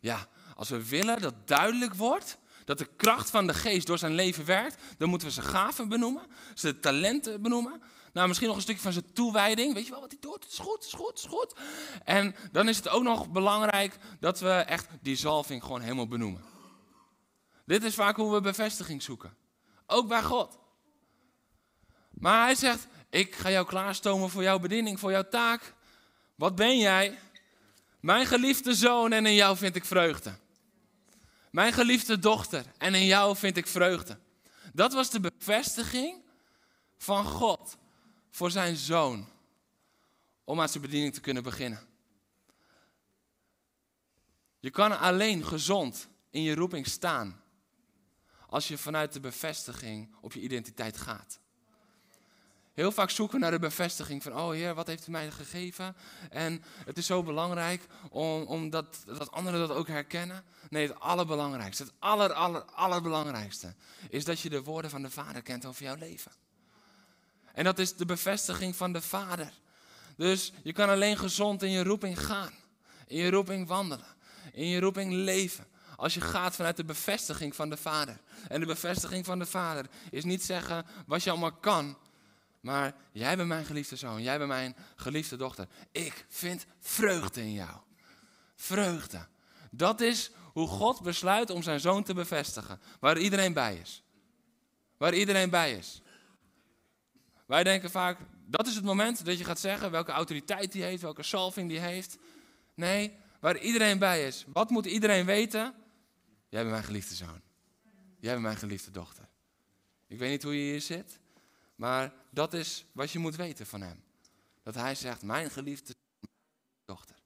[0.00, 4.14] Ja, als we willen dat duidelijk wordt, dat de kracht van de geest door zijn
[4.14, 7.82] leven werkt, dan moeten we zijn gaven benoemen, zijn talenten benoemen.
[8.12, 9.74] Nou, misschien nog een stukje van zijn toewijding.
[9.74, 10.42] Weet je wel wat hij doet?
[10.42, 11.54] Het is goed, het is goed, het is goed.
[12.04, 16.42] En dan is het ook nog belangrijk dat we echt die zalving gewoon helemaal benoemen.
[17.64, 19.36] Dit is vaak hoe we bevestiging zoeken.
[19.86, 20.58] Ook bij God.
[22.10, 25.74] Maar hij zegt, ik ga jou klaarstomen voor jouw bediening, voor jouw taak.
[26.40, 27.18] Wat ben jij?
[28.00, 30.34] Mijn geliefde zoon en in jou vind ik vreugde.
[31.50, 34.18] Mijn geliefde dochter en in jou vind ik vreugde.
[34.72, 36.22] Dat was de bevestiging
[36.96, 37.76] van God
[38.30, 39.28] voor zijn zoon
[40.44, 41.86] om aan zijn bediening te kunnen beginnen.
[44.60, 47.42] Je kan alleen gezond in je roeping staan
[48.46, 51.40] als je vanuit de bevestiging op je identiteit gaat.
[52.80, 55.96] Heel vaak zoeken naar de bevestiging van, oh Heer, wat heeft u mij gegeven?
[56.30, 60.44] En het is zo belangrijk om, om dat anderen dat ook herkennen.
[60.70, 63.74] Nee, het allerbelangrijkste, het aller, aller, allerbelangrijkste
[64.08, 66.32] is dat je de woorden van de Vader kent over jouw leven.
[67.52, 69.52] En dat is de bevestiging van de Vader.
[70.16, 72.52] Dus je kan alleen gezond in je roeping gaan,
[73.06, 74.16] in je roeping wandelen,
[74.52, 75.66] in je roeping leven.
[75.96, 78.20] Als je gaat vanuit de bevestiging van de Vader.
[78.48, 81.96] En de bevestiging van de Vader is niet zeggen wat je allemaal kan,
[82.60, 85.68] maar jij bent mijn geliefde zoon, jij bent mijn geliefde dochter.
[85.92, 87.76] Ik vind vreugde in jou.
[88.56, 89.26] Vreugde.
[89.70, 92.80] Dat is hoe God besluit om zijn zoon te bevestigen.
[93.00, 94.02] Waar iedereen bij is.
[94.96, 96.02] Waar iedereen bij is.
[97.46, 101.02] Wij denken vaak, dat is het moment dat je gaat zeggen welke autoriteit die heeft,
[101.02, 102.18] welke salving die heeft.
[102.74, 104.44] Nee, waar iedereen bij is.
[104.52, 105.74] Wat moet iedereen weten?
[106.48, 107.40] Jij bent mijn geliefde zoon.
[108.18, 109.28] Jij bent mijn geliefde dochter.
[110.06, 111.19] Ik weet niet hoe je hier zit.
[111.80, 114.02] Maar dat is wat je moet weten van hem.
[114.62, 115.94] Dat hij zegt, mijn geliefde
[116.84, 117.16] dochter,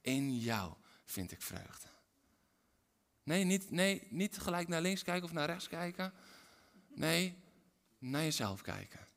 [0.00, 1.88] in jou vind ik vreugde.
[3.22, 6.12] Nee niet, nee, niet gelijk naar links kijken of naar rechts kijken.
[6.88, 7.38] Nee,
[7.98, 9.08] naar jezelf kijken.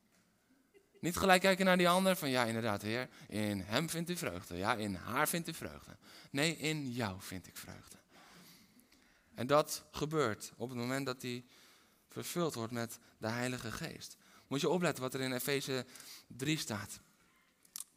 [0.99, 4.58] Niet gelijk kijken naar die ander van ja, inderdaad, Heer, in hem vindt u vreugde.
[4.58, 5.97] Ja, in haar vindt u vreugde.
[6.32, 7.97] Nee, in jou vind ik vreugde.
[9.36, 11.45] En dat gebeurt op het moment dat hij
[12.08, 14.17] vervuld wordt met de Heilige Geest.
[14.49, 15.85] Moet je opletten wat er in Efeze
[16.27, 16.99] 3 staat.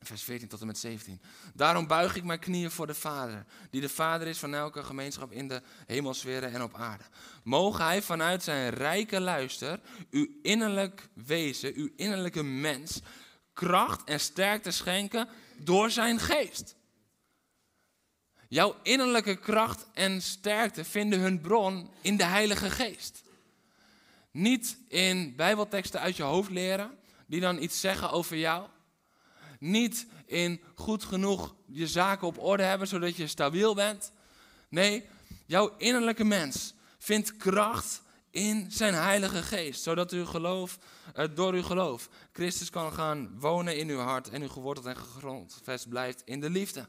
[0.01, 1.21] Vers 14 tot en met 17.
[1.55, 5.33] Daarom buig ik mijn knieën voor de Vader, die de Vader is van elke gemeenschap
[5.33, 7.05] in de hemelsferen en op aarde.
[7.45, 13.01] Mogen Hij vanuit zijn rijke luister uw innerlijk wezen, uw innerlijke mens,
[13.53, 16.77] kracht en sterkte schenken door zijn geest.
[18.49, 23.22] Jouw innerlijke kracht en sterkte vinden hun bron in de Heilige Geest.
[24.33, 28.69] Niet in Bijbelteksten uit je hoofd leren, die dan iets zeggen over jou.
[29.59, 34.13] Niet in goed genoeg je zaken op orde hebben, zodat je stabiel bent.
[34.69, 35.05] Nee,
[35.53, 40.79] Jouw innerlijke mens vindt kracht in zijn Heilige Geest, zodat uw geloof,
[41.17, 44.97] uh, door uw geloof Christus kan gaan wonen in uw hart en u geworteld en
[44.97, 46.89] gegrondvest blijft in de liefde.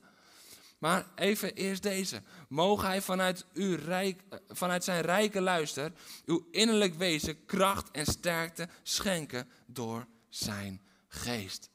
[0.83, 2.21] Maar even eerst deze.
[2.47, 5.91] Mogen hij vanuit, uw rijk, eh, vanuit zijn rijke luister
[6.25, 11.69] uw innerlijk wezen kracht en sterkte schenken door zijn geest.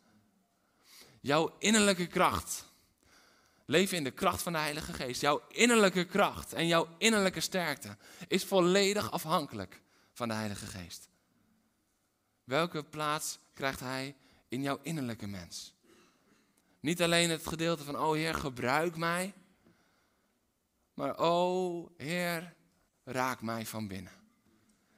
[1.20, 2.64] Jouw innerlijke kracht.
[3.64, 5.20] Leven in de kracht van de Heilige Geest.
[5.20, 11.08] Jouw innerlijke kracht en jouw innerlijke sterkte is volledig afhankelijk van de Heilige Geest.
[12.44, 14.16] Welke plaats krijgt Hij
[14.48, 15.76] in jouw innerlijke mens?
[16.80, 19.34] Niet alleen het gedeelte van, oh Heer, gebruik mij.
[20.94, 22.54] Maar, oh Heer,
[23.04, 24.12] raak mij van binnen.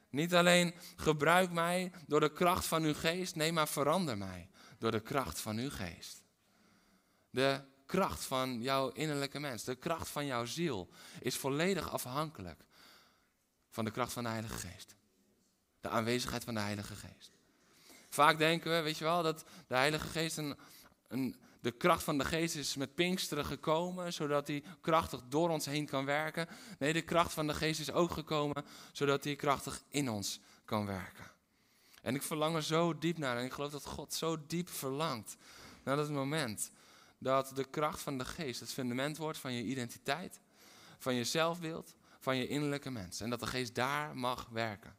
[0.09, 4.91] Niet alleen gebruik mij door de kracht van uw geest, nee, maar verander mij door
[4.91, 6.23] de kracht van uw geest.
[7.29, 10.89] De kracht van jouw innerlijke mens, de kracht van jouw ziel,
[11.19, 12.65] is volledig afhankelijk
[13.69, 14.95] van de kracht van de Heilige Geest.
[15.81, 17.31] De aanwezigheid van de Heilige Geest.
[18.09, 20.57] Vaak denken we, weet je wel, dat de Heilige Geest een,
[21.07, 25.65] een de kracht van de geest is met Pinksteren gekomen, zodat hij krachtig door ons
[25.65, 26.47] heen kan werken.
[26.79, 30.85] Nee, de kracht van de geest is ook gekomen, zodat hij krachtig in ons kan
[30.85, 31.31] werken.
[32.01, 35.37] En ik verlang er zo diep naar en ik geloof dat God zo diep verlangt
[35.83, 36.71] naar dat moment
[37.17, 40.39] dat de kracht van de geest het fundament wordt van je identiteit,
[40.97, 43.19] van je zelfbeeld, van je innerlijke mens.
[43.19, 44.95] En dat de geest daar mag werken.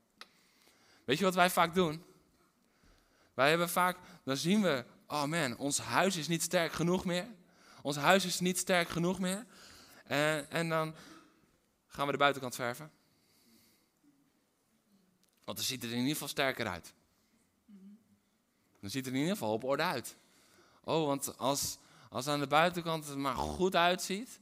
[1.05, 2.05] Weet je wat wij vaak doen?
[3.35, 7.27] Wij hebben vaak, dan zien we oh man, ons huis is niet sterk genoeg meer.
[7.83, 9.46] Ons huis is niet sterk genoeg meer.
[10.05, 10.94] En, en dan
[11.87, 12.90] gaan we de buitenkant verven.
[15.44, 16.94] Want dan ziet het er in ieder geval sterker uit.
[18.81, 20.16] Dan ziet het er in ieder geval op orde uit.
[20.85, 21.79] Oh, want als,
[22.11, 24.40] als aan de buitenkant het maar goed uitziet,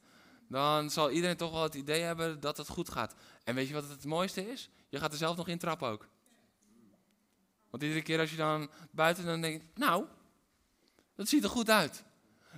[0.49, 3.15] dan zal iedereen toch wel het idee hebben dat het goed gaat.
[3.45, 4.71] En weet je wat het mooiste is?
[4.89, 6.09] Je gaat er zelf nog in trappen ook.
[7.71, 10.07] Want iedere keer als je dan buiten dan denkt, nou,
[11.21, 12.03] dat ziet er goed uit.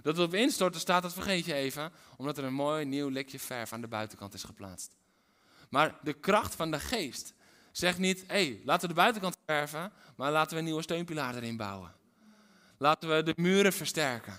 [0.02, 3.38] Dat het op instorten staat, dat vergeet je even, omdat er een mooi nieuw lekje
[3.38, 4.96] verf aan de buitenkant is geplaatst.
[5.70, 7.34] Maar de kracht van de geest
[7.72, 11.34] zegt niet, hé, hey, laten we de buitenkant verven, maar laten we een nieuwe steunpilaar
[11.34, 11.92] erin bouwen.
[12.78, 14.38] Laten we de muren versterken.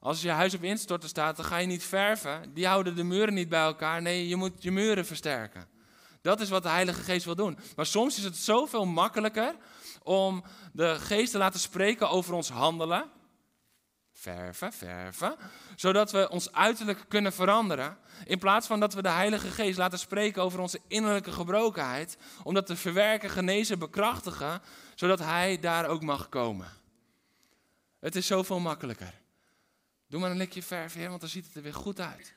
[0.00, 2.54] Als je huis op instorten staat, dan ga je niet verven.
[2.54, 4.02] Die houden de muren niet bij elkaar.
[4.02, 5.68] Nee, je moet je muren versterken.
[6.20, 7.58] Dat is wat de Heilige Geest wil doen.
[7.76, 9.54] Maar soms is het zoveel makkelijker
[10.04, 13.10] om de geest te laten spreken over ons handelen.
[14.12, 15.36] Verven, verven.
[15.76, 17.98] Zodat we ons uiterlijk kunnen veranderen.
[18.24, 22.16] In plaats van dat we de Heilige Geest laten spreken over onze innerlijke gebrokenheid.
[22.42, 24.62] Om dat te verwerken, genezen, bekrachtigen.
[24.94, 26.68] Zodat Hij daar ook mag komen.
[28.00, 29.14] Het is zoveel makkelijker.
[30.08, 32.34] Doe maar een likje verf, want dan ziet het er weer goed uit.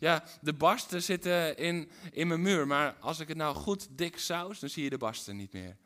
[0.00, 4.18] Ja, de barsten zitten in, in mijn muur, maar als ik het nou goed dik
[4.18, 5.76] saus, dan zie je de barsten niet meer.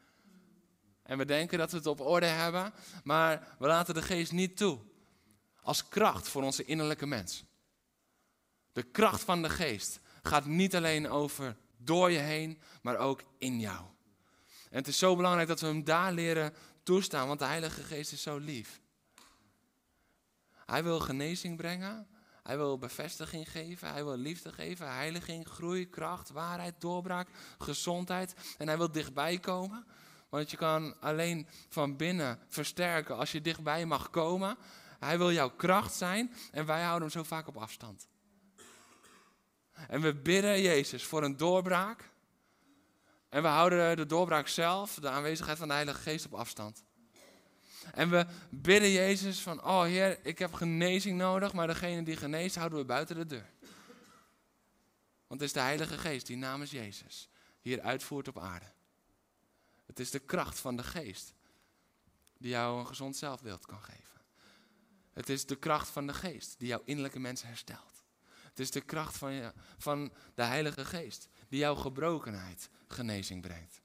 [1.06, 2.72] En we denken dat we het op orde hebben,
[3.04, 4.78] maar we laten de geest niet toe.
[5.62, 7.44] Als kracht voor onze innerlijke mens.
[8.72, 13.60] De kracht van de geest gaat niet alleen over door je heen, maar ook in
[13.60, 13.84] jou.
[14.70, 18.12] En het is zo belangrijk dat we hem daar leren toestaan, want de Heilige Geest
[18.12, 18.80] is zo lief.
[20.66, 22.08] Hij wil genezing brengen,
[22.42, 28.34] hij wil bevestiging geven, hij wil liefde geven, heiliging, groei, kracht, waarheid, doorbraak, gezondheid.
[28.58, 29.86] En hij wil dichtbij komen.
[30.28, 34.56] Want je kan alleen van binnen versterken als je dichtbij mag komen.
[34.98, 38.08] Hij wil jouw kracht zijn en wij houden hem zo vaak op afstand.
[39.88, 42.10] En we bidden Jezus voor een doorbraak.
[43.28, 46.84] En we houden de doorbraak zelf, de aanwezigheid van de Heilige Geest op afstand.
[47.92, 52.56] En we bidden Jezus van, oh Heer, ik heb genezing nodig, maar degene die geneest
[52.56, 53.50] houden we buiten de deur.
[55.26, 57.28] Want het is de Heilige Geest die namens Jezus
[57.60, 58.75] hier uitvoert op aarde.
[59.86, 61.34] Het is de kracht van de geest
[62.38, 64.20] die jou een gezond zelfbeeld kan geven.
[65.12, 68.04] Het is de kracht van de geest die jouw innerlijke mens herstelt.
[68.42, 73.80] Het is de kracht van, van de Heilige Geest die jouw gebrokenheid genezing brengt.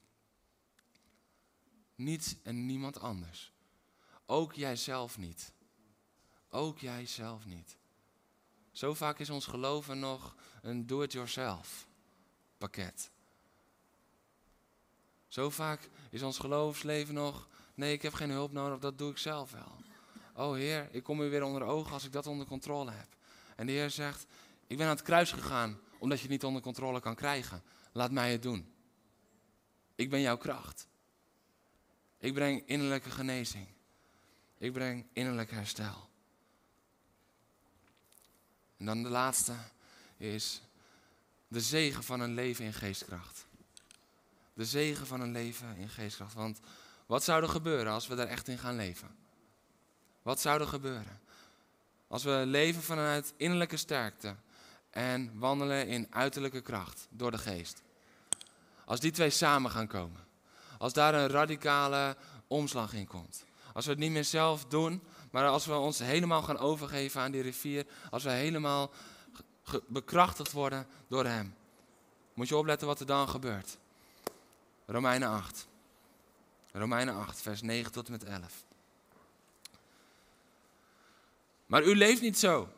[1.94, 3.52] Niets en niemand anders.
[4.26, 5.52] Ook jijzelf niet.
[6.48, 7.76] Ook jijzelf niet.
[8.70, 11.88] Zo vaak is ons geloven nog een do-it-yourself
[12.58, 13.10] pakket.
[15.32, 19.18] Zo vaak is ons geloofsleven nog, nee, ik heb geen hulp nodig, dat doe ik
[19.18, 19.76] zelf wel.
[20.34, 23.08] Oh Heer, ik kom u weer onder ogen als ik dat onder controle heb.
[23.56, 24.26] En de Heer zegt,
[24.66, 27.62] ik ben aan het kruis gegaan omdat je het niet onder controle kan krijgen.
[27.92, 28.72] Laat mij het doen.
[29.94, 30.86] Ik ben jouw kracht.
[32.18, 33.66] Ik breng innerlijke genezing.
[34.58, 36.08] Ik breng innerlijk herstel.
[38.76, 39.54] En dan de laatste
[40.16, 40.62] is
[41.48, 43.46] de zegen van een leven in geestkracht.
[44.54, 46.34] De zegen van een leven in geestkracht.
[46.34, 46.60] Want
[47.06, 49.16] wat zou er gebeuren als we daar echt in gaan leven?
[50.22, 51.20] Wat zou er gebeuren?
[52.08, 54.34] Als we leven vanuit innerlijke sterkte
[54.90, 57.82] en wandelen in uiterlijke kracht door de geest.
[58.84, 60.20] Als die twee samen gaan komen.
[60.78, 63.44] Als daar een radicale omslag in komt.
[63.72, 67.32] Als we het niet meer zelf doen, maar als we ons helemaal gaan overgeven aan
[67.32, 67.86] die rivier.
[68.10, 68.90] Als we helemaal
[69.86, 71.54] bekrachtigd worden door Hem.
[72.34, 73.78] Moet je opletten wat er dan gebeurt.
[74.92, 75.66] Romeinen 8.
[76.72, 78.64] Romeinen 8, vers 9 tot en met 11.
[81.66, 82.68] Maar u leeft niet zo.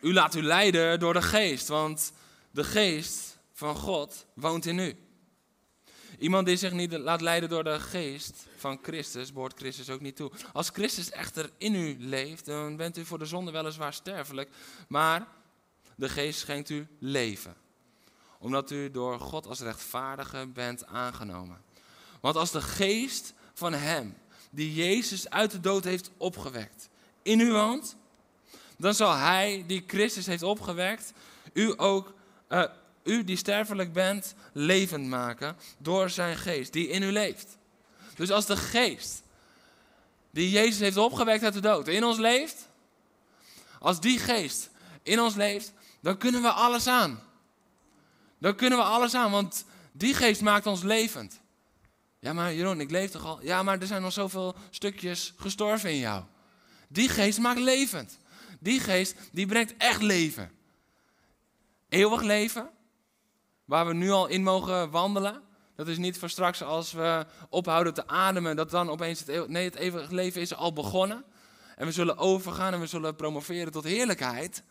[0.00, 2.12] U laat u leiden door de geest, want
[2.50, 4.96] de geest van God woont in u.
[6.18, 10.16] Iemand die zich niet laat leiden door de geest van Christus, behoort Christus ook niet
[10.16, 10.30] toe.
[10.52, 14.50] Als Christus echter in u leeft, dan bent u voor de zonde weliswaar sterfelijk,
[14.88, 15.26] maar
[15.96, 17.56] de geest schenkt u leven.
[18.38, 21.60] Omdat u door God als rechtvaardige bent aangenomen.
[22.20, 24.16] Want als de geest van hem,
[24.50, 26.88] die Jezus uit de dood heeft opgewekt,
[27.22, 27.96] in u woont,
[28.76, 31.12] dan zal hij die Christus heeft opgewekt,
[31.52, 32.14] u ook,
[32.48, 32.64] uh,
[33.04, 37.56] u die sterfelijk bent, levend maken door zijn geest die in u leeft.
[38.14, 39.22] Dus als de geest
[40.30, 42.68] die Jezus heeft opgewekt uit de dood in ons leeft,
[43.78, 44.70] als die geest
[45.02, 47.22] in ons leeft, dan kunnen we alles aan.
[48.38, 51.40] Dan kunnen we alles aan, want die geest maakt ons levend.
[52.20, 53.42] Ja, maar Jeroen, ik leef toch al?
[53.42, 56.24] Ja, maar er zijn nog zoveel stukjes gestorven in jou.
[56.88, 58.18] Die geest maakt levend.
[58.60, 60.50] Die geest, die brengt echt leven.
[61.88, 62.70] Eeuwig leven,
[63.64, 65.42] waar we nu al in mogen wandelen.
[65.76, 69.48] Dat is niet voor straks als we ophouden te ademen, dat dan opeens het eeuwig,
[69.48, 71.24] nee, het eeuwig leven is al begonnen.
[71.76, 74.62] En we zullen overgaan en we zullen promoveren tot heerlijkheid.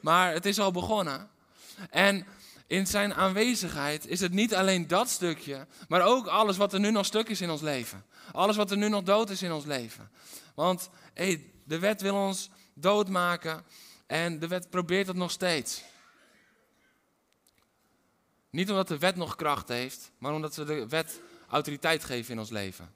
[0.00, 1.30] Maar het is al begonnen.
[1.90, 2.26] En
[2.74, 6.90] in zijn aanwezigheid is het niet alleen dat stukje, maar ook alles wat er nu
[6.90, 8.04] nog stuk is in ons leven.
[8.32, 10.10] Alles wat er nu nog dood is in ons leven.
[10.54, 13.64] Want hey, de wet wil ons doodmaken
[14.06, 15.82] en de wet probeert het nog steeds.
[18.50, 22.38] Niet omdat de wet nog kracht heeft, maar omdat we de wet autoriteit geven in
[22.38, 22.94] ons leven.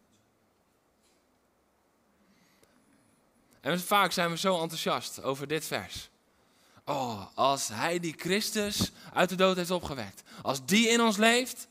[3.61, 6.11] En vaak zijn we zo enthousiast over dit vers.
[6.89, 10.23] Oh, als hij die Christus uit de dood heeft opgewekt.
[10.43, 11.69] Als die in ons leeft.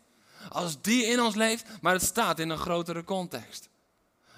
[0.49, 1.65] Als die in ons leeft.
[1.81, 3.69] Maar het staat in een grotere context.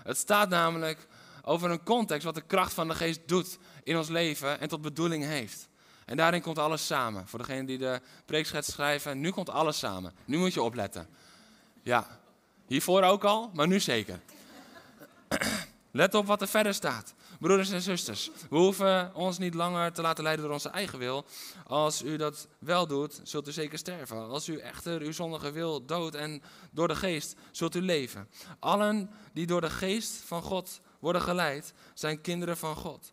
[0.03, 1.07] Het staat namelijk
[1.43, 4.81] over een context wat de kracht van de geest doet in ons leven en tot
[4.81, 5.67] bedoeling heeft.
[6.05, 7.27] En daarin komt alles samen.
[7.27, 10.13] Voor degene die de preekschets schrijven, nu komt alles samen.
[10.25, 11.07] Nu moet je opletten.
[11.83, 12.07] Ja,
[12.67, 14.19] hiervoor ook al, maar nu zeker.
[15.91, 17.13] Let op wat er verder staat.
[17.39, 21.25] Broeders en zusters, we hoeven ons niet langer te laten leiden door onze eigen wil.
[21.67, 24.30] Als u dat wel doet, zult u zeker sterven.
[24.30, 28.30] Als u echter uw zondige wil doodt en door de geest zult u leven.
[28.60, 33.12] Allen die door de geest van God worden geleid, zijn kinderen van God.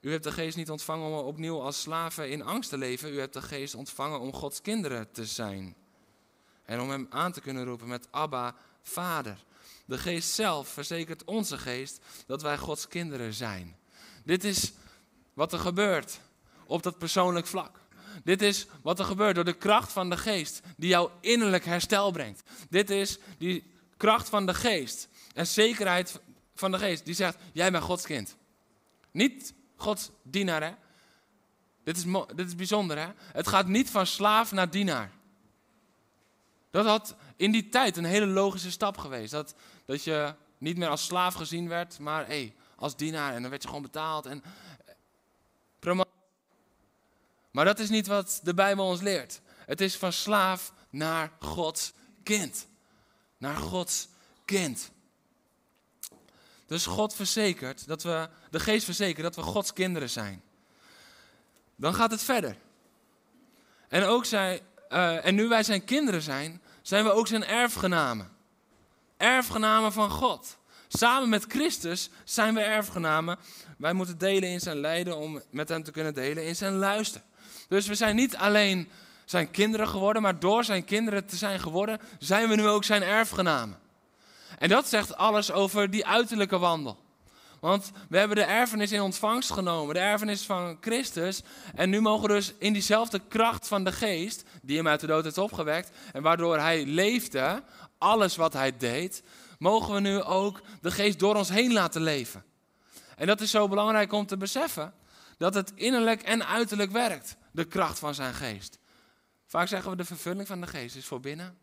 [0.00, 3.12] U hebt de geest niet ontvangen om opnieuw als slaven in angst te leven.
[3.12, 5.76] U hebt de geest ontvangen om Gods kinderen te zijn.
[6.64, 9.44] En om hem aan te kunnen roepen met Abba, Vader.
[9.90, 13.76] De geest zelf verzekert onze geest dat wij Gods kinderen zijn.
[14.24, 14.72] Dit is
[15.34, 16.20] wat er gebeurt
[16.66, 17.80] op dat persoonlijk vlak.
[18.24, 22.10] Dit is wat er gebeurt door de kracht van de geest die jouw innerlijk herstel
[22.10, 22.42] brengt.
[22.68, 26.20] Dit is die kracht van de geest en zekerheid
[26.54, 28.36] van de geest die zegt, jij bent Gods kind.
[29.10, 30.78] Niet Gods dienaar?
[31.84, 33.08] Dit is, dit is bijzonder, hè?
[33.32, 35.10] Het gaat niet van slaaf naar dienaar.
[36.70, 39.30] Dat had in die tijd een hele logische stap geweest.
[39.30, 43.34] Dat, dat je niet meer als slaaf gezien werd, maar hey, als dienaar.
[43.34, 44.26] En dan werd je gewoon betaald.
[44.26, 44.42] En,
[47.50, 49.40] maar dat is niet wat de Bijbel ons leert.
[49.66, 52.66] Het is van slaaf naar Gods kind.
[53.38, 54.08] Naar Gods
[54.44, 54.90] kind.
[56.66, 60.42] Dus God verzekert dat we, de geest verzekert dat we Gods kinderen zijn.
[61.76, 62.56] Dan gaat het verder.
[63.88, 68.30] En, ook zij, uh, en nu wij zijn kinderen zijn, zijn we ook zijn erfgenamen.
[69.16, 70.58] Erfgenamen van God.
[70.88, 73.38] Samen met Christus zijn we erfgenamen.
[73.78, 77.22] Wij moeten delen in zijn lijden om met hem te kunnen delen in zijn luister.
[77.68, 78.90] Dus we zijn niet alleen
[79.24, 83.02] zijn kinderen geworden, maar door zijn kinderen te zijn geworden, zijn we nu ook zijn
[83.02, 83.78] erfgenamen.
[84.58, 86.98] En dat zegt alles over die uiterlijke wandel.
[87.60, 91.42] Want we hebben de erfenis in ontvangst genomen, de erfenis van Christus.
[91.74, 95.06] En nu mogen we dus in diezelfde kracht van de geest, die hem uit de
[95.06, 97.62] dood heeft opgewekt, en waardoor hij leefde,
[97.98, 99.22] alles wat hij deed,
[99.58, 102.44] mogen we nu ook de geest door ons heen laten leven.
[103.16, 104.94] En dat is zo belangrijk om te beseffen,
[105.38, 108.78] dat het innerlijk en uiterlijk werkt, de kracht van zijn geest.
[109.46, 111.58] Vaak zeggen we de vervulling van de geest is voor binnen.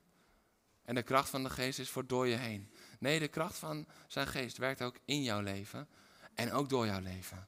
[0.86, 2.72] En de kracht van de geest is voor door je heen.
[2.98, 5.88] Nee, de kracht van zijn geest werkt ook in jouw leven.
[6.34, 7.48] En ook door jouw leven.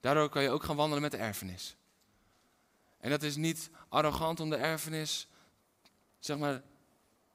[0.00, 1.76] Daardoor kan je ook gaan wandelen met de erfenis.
[3.00, 5.28] En dat is niet arrogant om de erfenis,
[6.18, 6.62] zeg maar,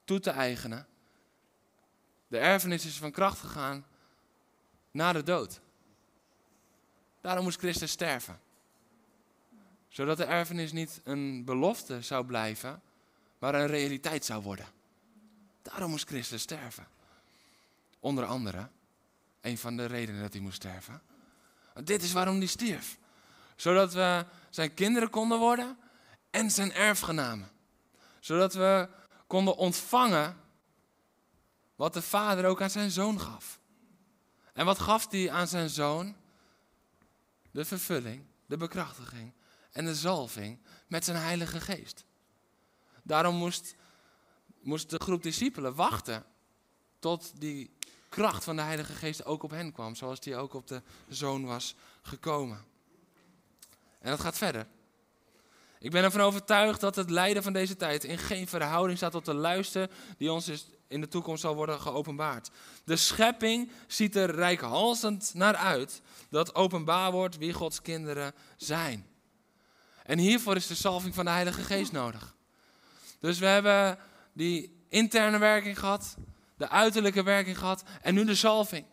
[0.04, 0.86] toe te eigenen.
[2.26, 3.86] De erfenis is van kracht gegaan
[4.90, 5.60] na de dood.
[7.20, 8.40] Daarom moest Christus sterven.
[9.88, 12.82] Zodat de erfenis niet een belofte zou blijven,
[13.38, 14.66] maar een realiteit zou worden.
[15.62, 16.86] Daarom moest Christus sterven.
[18.04, 18.68] Onder andere,
[19.40, 21.02] een van de redenen dat hij moest sterven.
[21.84, 22.98] Dit is waarom hij stierf.
[23.56, 25.78] Zodat we zijn kinderen konden worden
[26.30, 27.50] en zijn erfgenamen.
[28.20, 28.88] Zodat we
[29.26, 30.36] konden ontvangen
[31.76, 33.60] wat de vader ook aan zijn zoon gaf.
[34.52, 36.16] En wat gaf hij aan zijn zoon?
[37.50, 39.32] De vervulling, de bekrachtiging
[39.72, 42.04] en de zalving met zijn heilige geest.
[43.02, 43.74] Daarom moest,
[44.60, 46.24] moest de groep discipelen wachten
[46.98, 47.70] tot die
[48.14, 51.44] kracht van de Heilige Geest ook op hen kwam, zoals die ook op de zoon
[51.44, 52.64] was gekomen.
[53.98, 54.66] En dat gaat verder.
[55.78, 59.24] Ik ben ervan overtuigd dat het lijden van deze tijd in geen verhouding staat tot
[59.24, 62.50] de luister die ons in de toekomst zal worden geopenbaard.
[62.84, 66.00] De schepping ziet er rijkhalsend naar uit
[66.30, 69.06] dat openbaar wordt wie Gods kinderen zijn.
[70.02, 72.34] En hiervoor is de salving van de Heilige Geest nodig.
[73.20, 73.98] Dus we hebben
[74.32, 76.16] die interne werking gehad,
[76.56, 78.86] de uiterlijke werking gehad en nu de salving.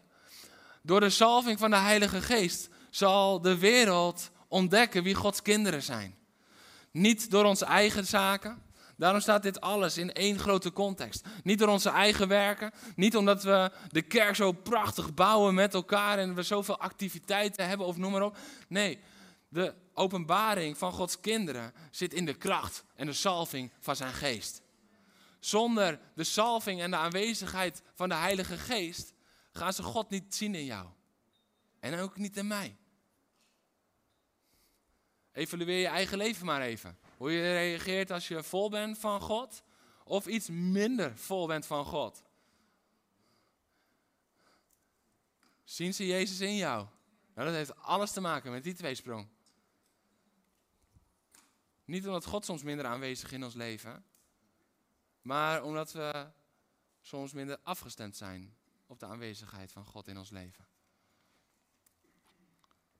[0.81, 6.15] Door de salving van de Heilige Geest zal de wereld ontdekken wie Gods kinderen zijn.
[6.91, 8.61] Niet door onze eigen zaken.
[8.97, 11.25] Daarom staat dit alles in één grote context.
[11.43, 12.71] Niet door onze eigen werken.
[12.95, 17.87] Niet omdat we de kerk zo prachtig bouwen met elkaar en we zoveel activiteiten hebben
[17.87, 18.37] of noem maar op.
[18.67, 18.99] Nee,
[19.49, 24.61] de openbaring van Gods kinderen zit in de kracht en de salving van zijn geest.
[25.41, 29.13] Zonder de salving en de aanwezigheid van de Heilige Geest
[29.51, 30.87] gaan ze God niet zien in jou.
[31.79, 32.77] En ook niet in mij.
[35.31, 36.97] Evalueer je eigen leven maar even.
[37.17, 39.63] Hoe je reageert als je vol bent van God
[40.03, 42.23] of iets minder vol bent van God.
[45.63, 46.87] Zien ze Jezus in jou?
[47.33, 49.27] Nou, dat heeft alles te maken met die tweesprong.
[51.85, 54.05] Niet omdat God soms minder aanwezig is in ons leven,
[55.21, 56.31] maar omdat we
[57.01, 60.67] soms minder afgestemd zijn op de aanwezigheid van God in ons leven.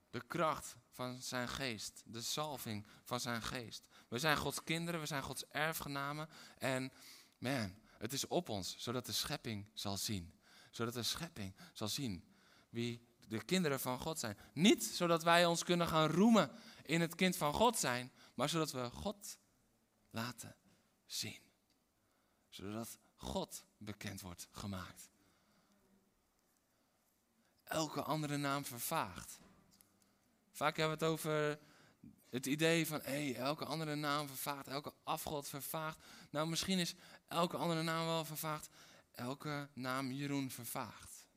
[0.09, 3.87] De kracht van zijn geest, de salving van zijn geest.
[4.07, 6.91] We zijn Gods kinderen, we zijn Gods erfgenamen en
[7.37, 10.39] man, het is op ons, zodat de schepping zal zien.
[10.71, 12.23] Zodat de schepping zal zien
[12.69, 14.37] wie de kinderen van God zijn.
[14.53, 16.51] Niet zodat wij ons kunnen gaan roemen
[16.83, 19.37] in het kind van God zijn, maar zodat we God
[20.09, 20.55] laten
[21.05, 21.50] zien.
[22.51, 25.09] Zodat God bekend wordt gemaakt.
[27.63, 29.39] Elke andere naam vervaagt.
[30.51, 31.59] Vaak hebben we het over
[32.29, 35.97] het idee van, hé, hey, elke andere naam vervaagt, elke afgod vervaagt.
[36.29, 36.95] Nou, misschien is
[37.27, 38.69] elke andere naam wel vervaagd,
[39.11, 41.27] elke naam Jeroen vervaagt.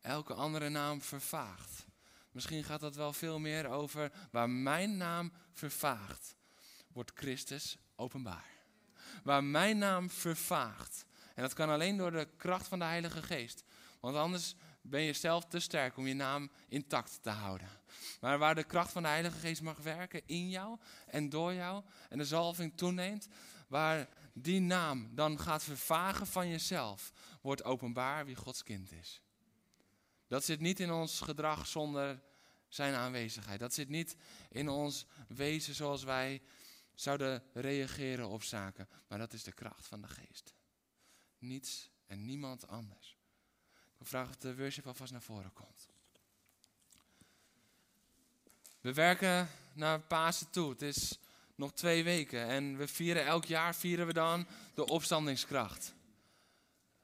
[0.00, 1.86] Elke andere naam vervaagt.
[2.30, 6.34] Misschien gaat dat wel veel meer over waar mijn naam vervaagt,
[6.98, 8.50] wordt Christus openbaar.
[9.22, 11.06] Waar mijn naam vervaagt.
[11.34, 13.64] En dat kan alleen door de kracht van de Heilige Geest.
[14.00, 17.68] Want anders ben je zelf te sterk om je naam intact te houden.
[18.20, 21.84] Maar waar de kracht van de Heilige Geest mag werken in jou en door jou
[22.08, 23.28] en de zalving toeneemt,
[23.68, 29.22] waar die naam dan gaat vervagen van jezelf, wordt openbaar wie Gods kind is.
[30.26, 32.22] Dat zit niet in ons gedrag zonder
[32.68, 33.60] zijn aanwezigheid.
[33.60, 34.16] Dat zit niet
[34.48, 36.42] in ons wezen zoals wij
[37.00, 38.88] zouden reageren op zaken.
[39.08, 40.54] Maar dat is de kracht van de geest.
[41.38, 43.16] Niets en niemand anders.
[43.98, 45.88] Ik vraag of de worship alvast naar voren komt.
[48.80, 50.70] We werken naar Pasen toe.
[50.70, 51.18] Het is
[51.54, 52.46] nog twee weken.
[52.46, 55.94] En we vieren elk jaar vieren we dan de opstandingskracht.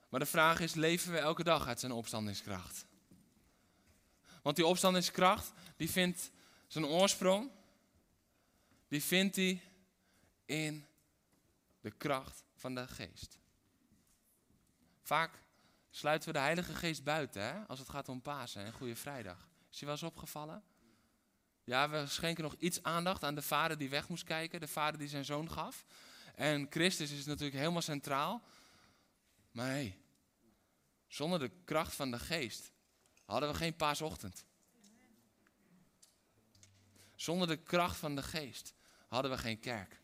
[0.09, 2.86] Maar de vraag is, leven we elke dag uit zijn opstandingskracht?
[4.42, 6.30] Want die opstandingskracht, die vindt
[6.66, 7.51] zijn oorsprong,
[8.88, 9.62] die vindt hij
[10.45, 10.86] in
[11.80, 13.38] de kracht van de geest.
[15.03, 15.38] Vaak
[15.90, 19.49] sluiten we de Heilige Geest buiten hè, als het gaat om Pasen en Goede Vrijdag.
[19.70, 20.64] Is je wel eens opgevallen?
[21.64, 24.99] Ja, we schenken nog iets aandacht aan de vader die weg moest kijken, de vader
[24.99, 25.84] die zijn zoon gaf.
[26.34, 28.42] En Christus is natuurlijk helemaal centraal.
[29.51, 29.99] Maar hey,
[31.07, 32.72] zonder de kracht van de geest
[33.24, 34.45] hadden we geen paasochtend.
[37.14, 38.74] Zonder de kracht van de geest
[39.09, 40.03] hadden we geen kerk.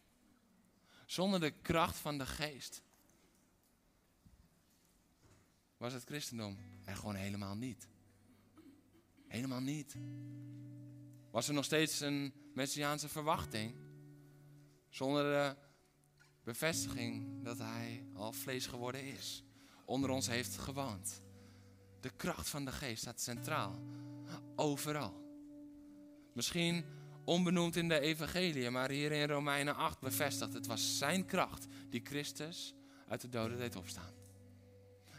[1.11, 2.83] Zonder de kracht van de geest
[5.77, 7.89] was het christendom er gewoon helemaal niet.
[9.27, 9.97] Helemaal niet.
[11.31, 13.75] Was er nog steeds een messiaanse verwachting
[14.89, 15.57] zonder de
[16.43, 19.45] bevestiging dat hij al vlees geworden is,
[19.85, 21.23] onder ons heeft gewoond.
[22.01, 23.83] De kracht van de geest staat centraal,
[24.57, 25.15] overal.
[26.35, 26.85] Misschien
[27.31, 30.53] onbenoemd in de evangelie, maar hier in Romeinen 8 bevestigd.
[30.53, 32.75] Het was zijn kracht die Christus
[33.09, 34.13] uit de doden deed opstaan.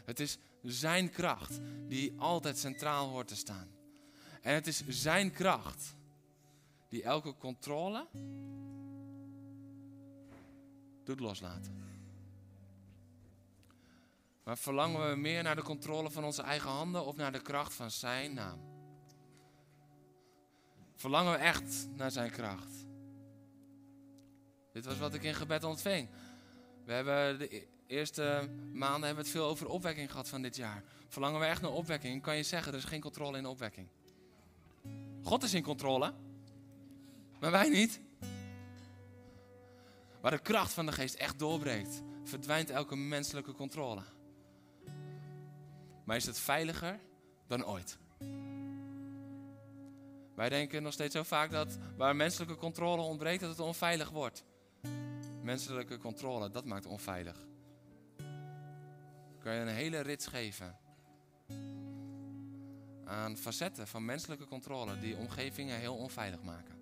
[0.04, 3.68] Het is zijn kracht die altijd centraal hoort te staan.
[4.42, 5.94] En het is zijn kracht
[6.88, 8.06] die elke controle
[11.04, 11.80] doet loslaten.
[14.44, 17.74] Maar verlangen we meer naar de controle van onze eigen handen of naar de kracht
[17.74, 18.71] van zijn naam?
[21.02, 22.86] Verlangen we echt naar zijn kracht?
[24.72, 26.08] Dit was wat ik in gebed ontving.
[26.84, 30.56] We hebben de e- eerste maanden hebben we het veel over opwekking gehad van dit
[30.56, 30.84] jaar.
[31.08, 32.22] Verlangen we echt naar opwekking?
[32.22, 33.88] Kan je zeggen, er is geen controle in opwekking.
[35.22, 36.14] God is in controle,
[37.40, 38.00] maar wij niet.
[40.20, 44.02] Waar de kracht van de geest echt doorbreekt, verdwijnt elke menselijke controle.
[46.04, 46.98] Maar is het veiliger
[47.46, 47.98] dan ooit?
[50.34, 54.44] Wij denken nog steeds zo vaak dat waar menselijke controle ontbreekt, dat het onveilig wordt.
[55.42, 57.46] Menselijke controle, dat maakt onveilig.
[59.38, 60.76] Kan je een hele rits geven
[63.04, 66.74] aan facetten van menselijke controle die omgevingen heel onveilig maken.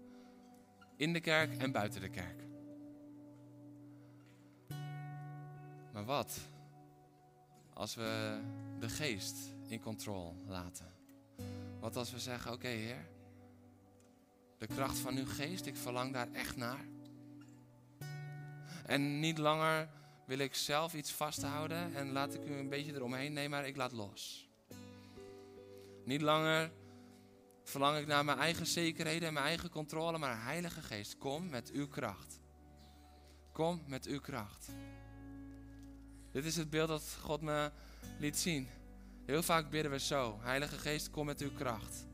[0.96, 2.42] In de kerk en buiten de kerk.
[5.92, 6.40] Maar wat
[7.72, 8.40] als we
[8.78, 9.36] de geest
[9.66, 10.94] in controle laten?
[11.80, 13.09] Wat als we zeggen, oké Heer,
[14.61, 16.84] de kracht van uw geest, ik verlang daar echt naar.
[18.86, 19.88] En niet langer
[20.26, 23.32] wil ik zelf iets vasthouden en laat ik u een beetje eromheen.
[23.32, 24.48] Nee, maar ik laat los.
[26.04, 26.72] Niet langer
[27.64, 31.70] verlang ik naar mijn eigen zekerheden en mijn eigen controle, maar Heilige Geest, kom met
[31.70, 32.40] uw kracht.
[33.52, 34.68] Kom met uw kracht.
[36.32, 37.70] Dit is het beeld dat God me
[38.18, 38.68] liet zien.
[39.26, 42.08] Heel vaak bidden we zo: Heilige Geest, kom met uw kracht.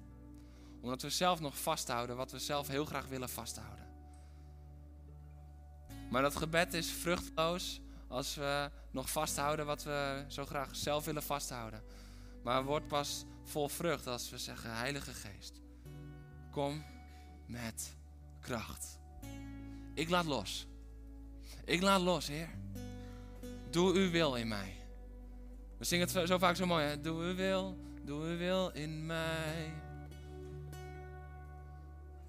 [0.87, 3.87] Omdat we zelf nog vasthouden wat we zelf heel graag willen vasthouden.
[6.11, 11.23] Maar dat gebed is vruchtloos als we nog vasthouden wat we zo graag zelf willen
[11.23, 11.83] vasthouden.
[12.43, 15.61] Maar wordt pas vol vrucht als we zeggen: Heilige Geest,
[16.51, 16.85] kom
[17.47, 17.95] met
[18.41, 18.99] kracht.
[19.95, 20.67] Ik laat los.
[21.65, 22.49] Ik laat los, Heer.
[23.71, 24.77] Doe uw wil in mij.
[25.79, 27.01] We zingen het zo vaak zo mooi, hè?
[27.01, 29.85] Doe uw wil, doe uw wil in mij.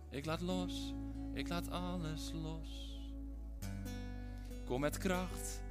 [0.10, 0.94] Ik laat los,
[1.34, 3.00] ik laat alles los.
[4.66, 5.62] Kom met kracht,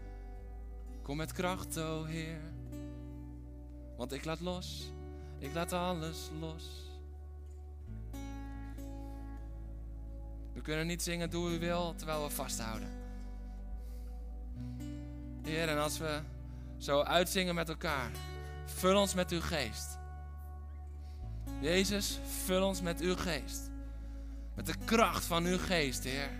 [1.03, 2.41] kom met kracht, o Heer.
[3.97, 4.93] Want ik laat los,
[5.39, 6.84] ik laat alles los.
[10.53, 12.89] We kunnen niet zingen, doe uw wil, terwijl we vasthouden.
[15.43, 16.20] Heer, en als we
[16.76, 18.11] zo uitzingen met elkaar,
[18.64, 19.99] vul ons met uw geest.
[21.61, 23.66] Jezus, vul ons met uw geest.
[24.57, 26.31] Met de kracht van uw geest, Heer.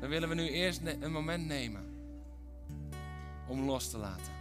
[0.00, 1.84] Dan willen we nu eerst een moment nemen
[3.48, 4.32] om los te laten.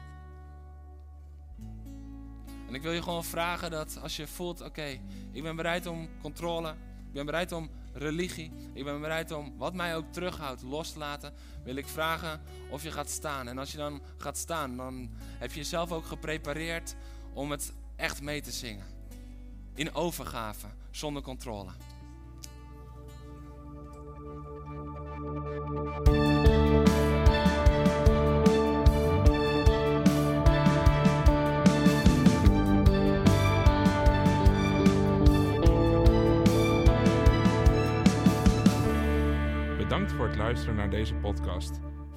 [2.68, 4.99] En ik wil je gewoon vragen dat als je voelt, oké,
[5.32, 6.70] ik ben bereid om controle,
[7.07, 8.51] ik ben bereid om religie.
[8.74, 11.34] Ik ben bereid om wat mij ook terughoudt los te laten.
[11.64, 13.47] Wil ik vragen of je gaat staan.
[13.47, 16.95] En als je dan gaat staan, dan heb je jezelf ook geprepareerd
[17.34, 18.98] om het echt mee te zingen.
[19.74, 21.72] In overgave, zonder controle.
[39.78, 41.80] Bedankt voor het luisteren naar deze podcast.